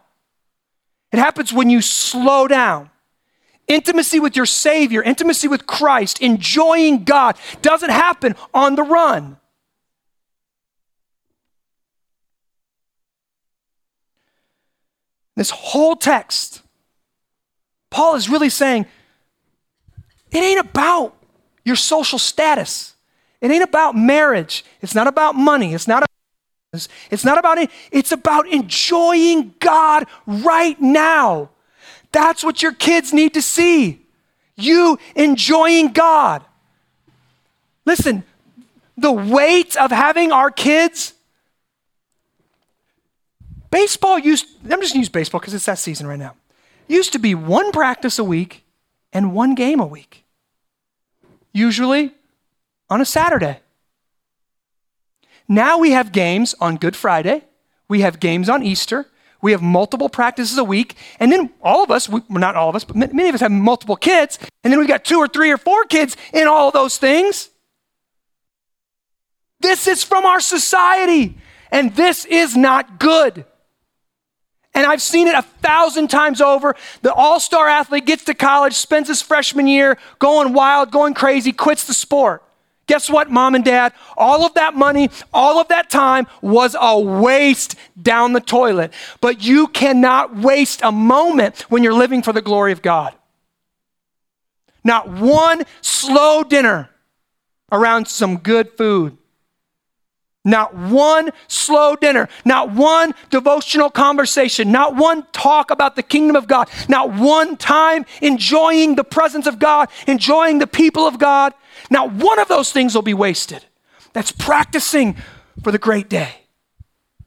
[1.12, 2.90] It happens when you slow down.
[3.66, 9.36] Intimacy with your Savior, intimacy with Christ, enjoying God doesn't happen on the run.
[15.36, 16.62] This whole text,
[17.90, 18.86] Paul is really saying
[20.30, 21.16] it ain't about
[21.64, 22.94] your social status.
[23.40, 24.64] It ain't about marriage.
[24.82, 25.74] It's not about money.
[25.74, 26.02] It's not
[27.10, 27.70] it's not about it.
[27.90, 31.50] It's about enjoying God right now.
[32.12, 34.06] That's what your kids need to see.
[34.56, 36.44] You enjoying God.
[37.84, 38.24] Listen,
[38.96, 41.14] the weight of having our kids
[43.70, 46.34] Baseball used, I'm just gonna use baseball because it's that season right now.
[46.88, 48.64] Used to be one practice a week
[49.12, 50.24] and one game a week.
[51.52, 52.12] Usually
[52.88, 53.60] on a Saturday.
[55.50, 57.42] Now we have games on Good Friday,
[57.88, 59.06] we have games on Easter,
[59.42, 62.76] we have multiple practices a week, and then all of us, we, not all of
[62.76, 65.50] us, but many of us have multiple kids, and then we've got two or three
[65.50, 67.50] or four kids in all those things.
[69.58, 71.36] This is from our society,
[71.72, 73.44] and this is not good.
[74.72, 76.76] And I've seen it a thousand times over.
[77.02, 81.50] The all star athlete gets to college, spends his freshman year going wild, going crazy,
[81.50, 82.44] quits the sport.
[82.90, 83.92] Guess what, mom and dad?
[84.16, 88.92] All of that money, all of that time was a waste down the toilet.
[89.20, 93.14] But you cannot waste a moment when you're living for the glory of God.
[94.82, 96.90] Not one slow dinner
[97.70, 99.16] around some good food.
[100.44, 106.46] Not one slow dinner, not one devotional conversation, not one talk about the kingdom of
[106.46, 111.52] God, not one time enjoying the presence of God, enjoying the people of God.
[111.90, 113.66] Not one of those things will be wasted.
[114.12, 115.16] That's practicing
[115.62, 116.36] for the great day.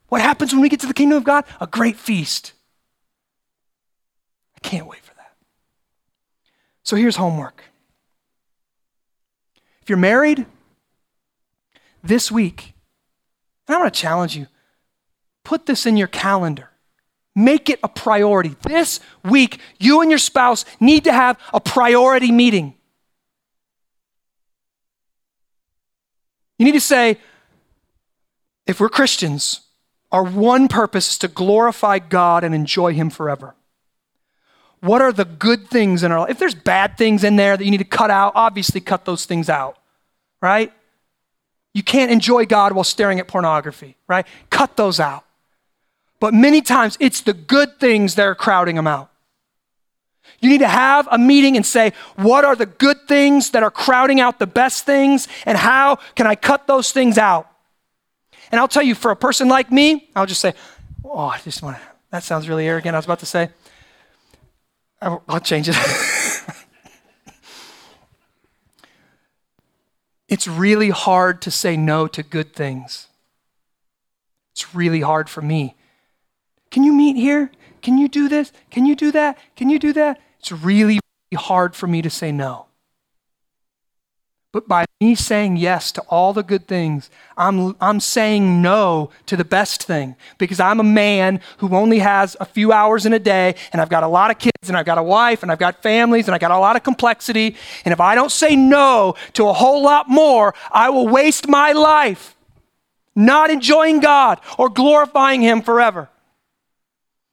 [0.09, 1.45] What happens when we get to the kingdom of God?
[1.61, 2.53] A great feast.
[4.55, 5.33] I can't wait for that.
[6.83, 7.63] So here's homework.
[9.81, 10.45] If you're married,
[12.03, 12.72] this week,
[13.67, 14.47] and I want to challenge you
[15.43, 16.69] put this in your calendar.
[17.35, 18.55] Make it a priority.
[18.63, 22.75] This week, you and your spouse need to have a priority meeting.
[26.57, 27.17] You need to say,
[28.67, 29.61] if we're Christians,
[30.11, 33.55] our one purpose is to glorify God and enjoy Him forever.
[34.79, 36.29] What are the good things in our life?
[36.29, 39.25] If there's bad things in there that you need to cut out, obviously cut those
[39.25, 39.77] things out,
[40.41, 40.71] right?
[41.73, 44.27] You can't enjoy God while staring at pornography, right?
[44.49, 45.25] Cut those out.
[46.19, 49.09] But many times it's the good things that are crowding them out.
[50.39, 53.71] You need to have a meeting and say, what are the good things that are
[53.71, 57.49] crowding out the best things, and how can I cut those things out?
[58.51, 60.53] And I'll tell you, for a person like me, I'll just say,
[61.03, 62.95] oh, I just want to, that sounds really arrogant.
[62.95, 63.49] I was about to say,
[65.01, 65.75] I'll change it.
[70.33, 73.05] it's really hard to say no to good things.
[74.53, 75.75] It's really hard for me.
[76.71, 77.51] Can you meet here?
[77.83, 78.51] Can you do this?
[78.71, 79.37] Can you do that?
[79.55, 80.19] Can you do that?
[80.39, 80.99] It's really,
[81.31, 82.65] really hard for me to say no.
[84.53, 89.35] But by me saying yes to all the good things, I'm, I'm saying no to
[89.35, 93.19] the best thing because I'm a man who only has a few hours in a
[93.19, 95.57] day and I've got a lot of kids and I've got a wife and I've
[95.57, 97.55] got families and I've got a lot of complexity.
[97.83, 101.71] And if I don't say no to a whole lot more, I will waste my
[101.71, 102.35] life
[103.15, 106.09] not enjoying God or glorifying Him forever.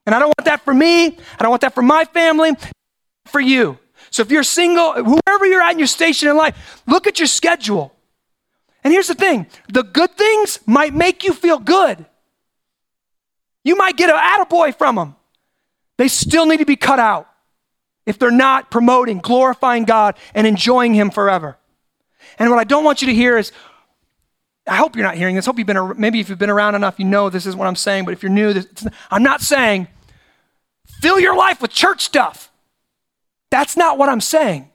[0.07, 1.07] And I don't want that for me.
[1.07, 2.53] I don't want that for my family,
[3.27, 3.79] for you.
[4.11, 7.29] So if you're single, whoever you're at in your station in life, look at your
[7.29, 7.95] schedule.
[8.83, 12.05] And here's the thing the good things might make you feel good.
[13.63, 15.17] You might get an attaboy from them.
[15.99, 17.29] They still need to be cut out
[18.07, 21.59] if they're not promoting, glorifying God, and enjoying Him forever.
[22.39, 23.53] And what I don't want you to hear is,
[24.67, 25.47] I hope you're not hearing this.
[25.47, 27.77] Hope you've been, maybe if you've been around enough, you know this is what I'm
[27.77, 28.05] saying.
[28.05, 28.67] But if you're new, this,
[29.11, 29.89] I'm not saying
[31.01, 32.50] fill your life with church stuff.
[33.51, 34.71] That's not what I'm saying.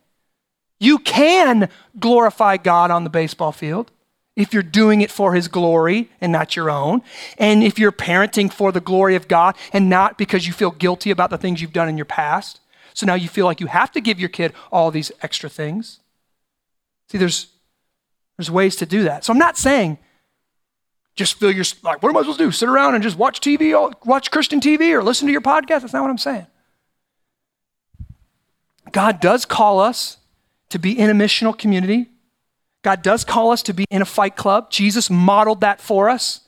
[0.79, 1.69] You can
[1.99, 3.91] glorify God on the baseball field
[4.35, 7.01] if you're doing it for his glory and not your own.
[7.37, 11.11] And if you're parenting for the glory of God and not because you feel guilty
[11.11, 12.59] about the things you've done in your past.
[12.93, 15.99] So now you feel like you have to give your kid all these extra things.
[17.09, 17.47] See, there's,
[18.37, 19.23] there's ways to do that.
[19.23, 19.97] So I'm not saying
[21.15, 22.51] just feel your, like, what am I supposed to do?
[22.51, 25.81] Sit around and just watch TV, watch Christian TV or listen to your podcast?
[25.81, 26.47] That's not what I'm saying.
[28.95, 30.19] God does call us
[30.69, 32.07] to be in a missional community.
[32.81, 34.71] God does call us to be in a fight club.
[34.71, 36.39] Jesus modeled that for us.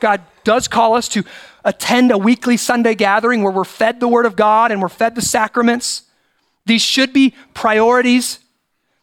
[0.00, 1.22] God does call us to
[1.66, 5.14] attend a weekly Sunday gathering where we're fed the Word of God and we're fed
[5.14, 6.04] the sacraments.
[6.64, 8.38] These should be priorities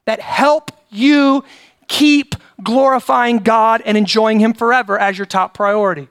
[0.06, 1.44] that help you
[1.88, 2.34] keep
[2.64, 6.08] glorifying God and enjoying Him forever as your top priority.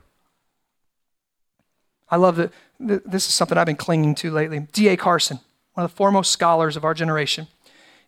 [2.08, 2.52] I love that.
[2.78, 4.60] This is something I've been clinging to lately.
[4.72, 4.96] D.A.
[4.96, 5.40] Carson
[5.78, 7.46] one of the foremost scholars of our generation,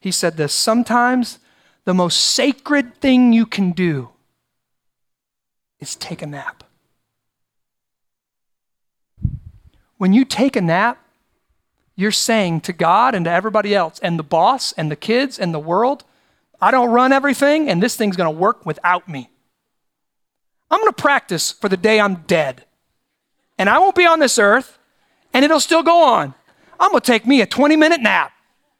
[0.00, 1.38] he said this Sometimes
[1.84, 4.08] the most sacred thing you can do
[5.78, 6.64] is take a nap.
[9.98, 10.98] When you take a nap,
[11.94, 15.54] you're saying to God and to everybody else, and the boss and the kids and
[15.54, 16.02] the world,
[16.60, 19.30] I don't run everything, and this thing's gonna work without me.
[20.72, 22.64] I'm gonna practice for the day I'm dead.
[23.56, 24.76] And I won't be on this earth,
[25.32, 26.34] and it'll still go on.
[26.80, 28.32] I'm going to take me a 20 minute nap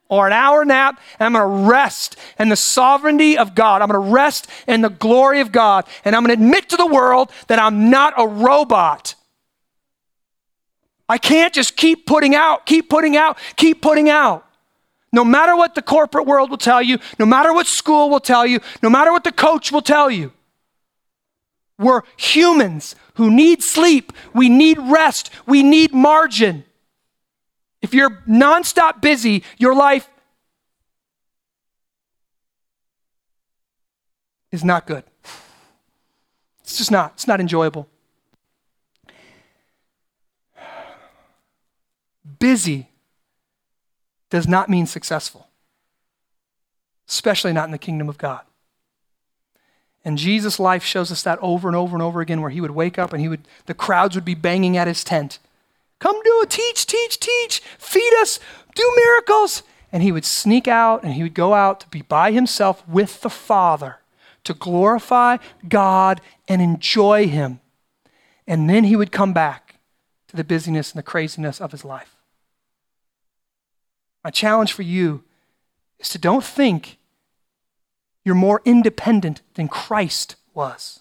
[0.09, 3.80] or an hour nap, and I'm going to rest in the sovereignty of God.
[3.80, 6.76] I'm going to rest in the glory of God, and I'm going to admit to
[6.76, 9.14] the world that I'm not a robot.
[11.09, 14.46] I can't just keep putting out, keep putting out, keep putting out.
[15.12, 18.46] No matter what the corporate world will tell you, no matter what school will tell
[18.46, 20.32] you, no matter what the coach will tell you,
[21.78, 24.12] we're humans who need sleep.
[24.34, 25.30] We need rest.
[25.46, 26.64] We need margin.
[27.83, 30.09] If you're nonstop busy, your life
[34.53, 35.05] is not good.
[36.62, 37.12] It's just not.
[37.14, 37.89] It's not enjoyable.
[42.39, 42.89] Busy
[44.31, 45.49] does not mean successful,
[47.09, 48.43] especially not in the kingdom of God.
[50.05, 52.70] And Jesus' life shows us that over and over and over again, where he would
[52.70, 55.39] wake up and he would, the crowds would be banging at his tent.
[56.01, 58.40] Come do it, teach, teach, teach, feed us,
[58.74, 59.62] do miracles.
[59.92, 63.20] And he would sneak out and he would go out to be by himself with
[63.20, 64.01] the Father
[64.44, 65.36] to glorify
[65.68, 67.61] God and enjoy Him.
[68.46, 69.76] And then he would come back
[70.28, 72.16] to the busyness and the craziness of his life.
[74.24, 75.24] My challenge for you
[75.98, 76.98] is to don't think
[78.24, 81.01] you're more independent than Christ was.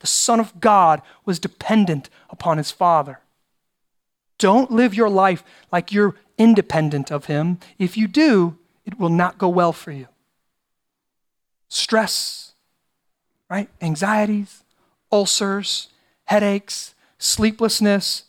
[0.00, 3.20] The Son of God was dependent upon his Father.
[4.40, 7.58] Don't live your life like you're independent of him.
[7.78, 10.08] If you do, it will not go well for you.
[11.68, 12.54] Stress,
[13.50, 13.68] right?
[13.82, 14.64] Anxieties,
[15.12, 15.88] ulcers,
[16.24, 18.24] headaches, sleeplessness,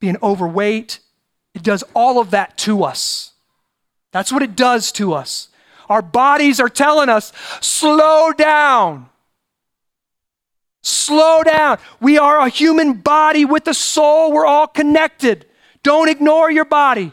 [0.00, 1.00] being overweight.
[1.54, 3.34] It does all of that to us.
[4.10, 5.48] That's what it does to us.
[5.90, 7.30] Our bodies are telling us,
[7.60, 9.10] slow down.
[10.86, 11.78] Slow down.
[12.00, 14.30] We are a human body with a soul.
[14.30, 15.44] We're all connected.
[15.82, 17.12] Don't ignore your body.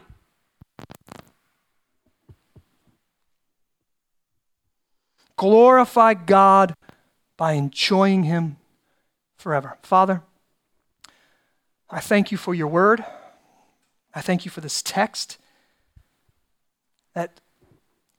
[5.38, 6.76] Glorify God
[7.36, 8.58] by enjoying Him
[9.38, 9.80] forever.
[9.82, 10.22] Father,
[11.90, 13.04] I thank you for your word.
[14.14, 15.40] I thank you for this text.
[17.16, 17.42] That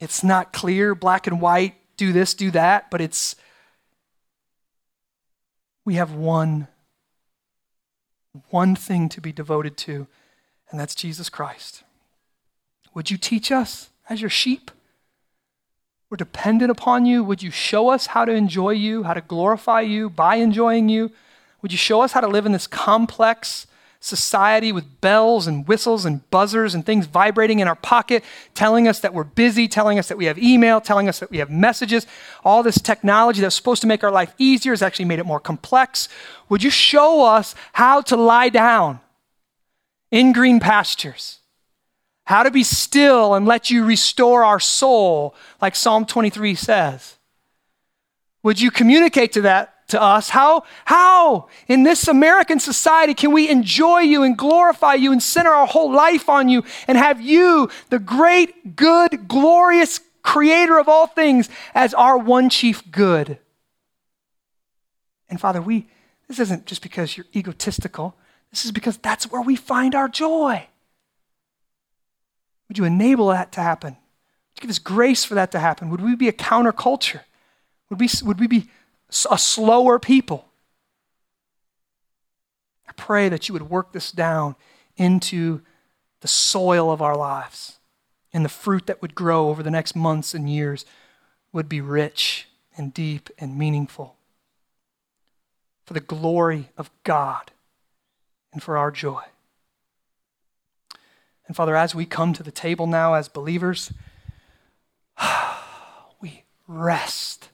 [0.01, 3.37] it's not clear, black and white, do this, do that, but it's,
[5.85, 6.69] we have one,
[8.51, 10.07] one thing to be devoted to,
[10.71, 11.83] and that's Jesus Christ.
[12.95, 14.71] Would you teach us as your sheep?
[16.09, 17.25] We're dependent upon you.
[17.25, 21.11] Would you show us how to enjoy you, how to glorify you by enjoying you?
[21.61, 23.67] Would you show us how to live in this complex
[24.05, 28.23] society with bells and whistles and buzzers and things vibrating in our pocket,
[28.55, 31.39] telling us that we're busy, telling us that we have email, telling us that we
[31.39, 32.07] have messages.
[32.45, 35.41] All this technology that's supposed to make our life easier has actually made it more
[35.41, 36.11] complex.
[36.51, 39.01] Would you show us how to lie down
[40.11, 41.39] in green pastures?
[42.27, 47.17] How to be still and let you restore our soul, like Psalm 23 says.
[48.43, 50.31] Would you communicate to that to us.
[50.31, 55.51] How, how in this American society can we enjoy you and glorify you and center
[55.51, 61.07] our whole life on you and have you, the great, good, glorious creator of all
[61.07, 63.39] things, as our one chief good?
[65.29, 65.87] And Father, we,
[66.29, 68.17] this isn't just because you're egotistical,
[68.51, 70.67] this is because that's where we find our joy.
[72.69, 73.95] Would you enable that to happen?
[73.95, 75.91] Would you give us grace for that to happen?
[75.91, 77.21] Would we be a counterculture?
[77.91, 78.71] Would we, would we be
[79.31, 80.49] a slower people.
[82.89, 84.57] I pray that you would work this down
[84.97, 85.63] into
[86.21, 87.79] the soil of our lives,
[88.33, 90.85] and the fruit that would grow over the next months and years
[91.53, 94.17] would be rich and deep and meaningful
[95.85, 97.53] for the glory of God
[98.53, 99.23] and for our joy.
[101.47, 103.93] And Father, as we come to the table now as believers,
[106.21, 107.51] we rest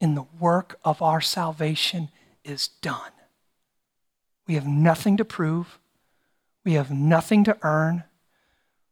[0.00, 2.08] in the work of our salvation
[2.44, 3.10] is done.
[4.46, 5.78] We have nothing to prove,
[6.64, 8.04] we have nothing to earn.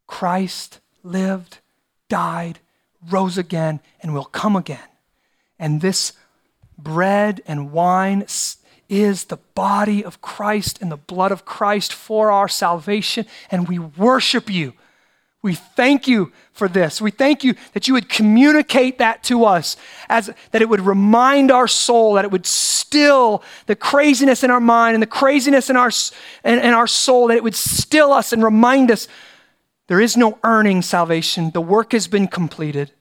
[0.05, 1.59] Christ lived,
[2.07, 2.59] died,
[3.09, 4.87] rose again, and will come again.
[5.59, 6.13] And this
[6.77, 8.25] bread and wine
[8.89, 13.79] is the body of Christ and the blood of Christ for our salvation, and we
[13.79, 14.73] worship you
[15.43, 16.99] we thank you for this.
[16.99, 19.77] We thank you that you would communicate that to us,
[20.09, 24.59] as that it would remind our soul, that it would still the craziness in our
[24.59, 25.91] mind and the craziness in our,
[26.43, 29.07] in, in our soul, that it would still us and remind us
[29.87, 31.51] there is no earning salvation.
[31.51, 32.91] The work has been completed.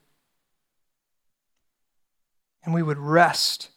[2.65, 3.71] And we would rest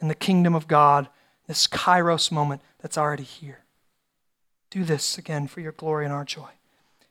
[0.00, 1.08] in the kingdom of God,
[1.46, 3.64] this kairos moment that's already here.
[4.70, 6.48] Do this again for your glory and our joy.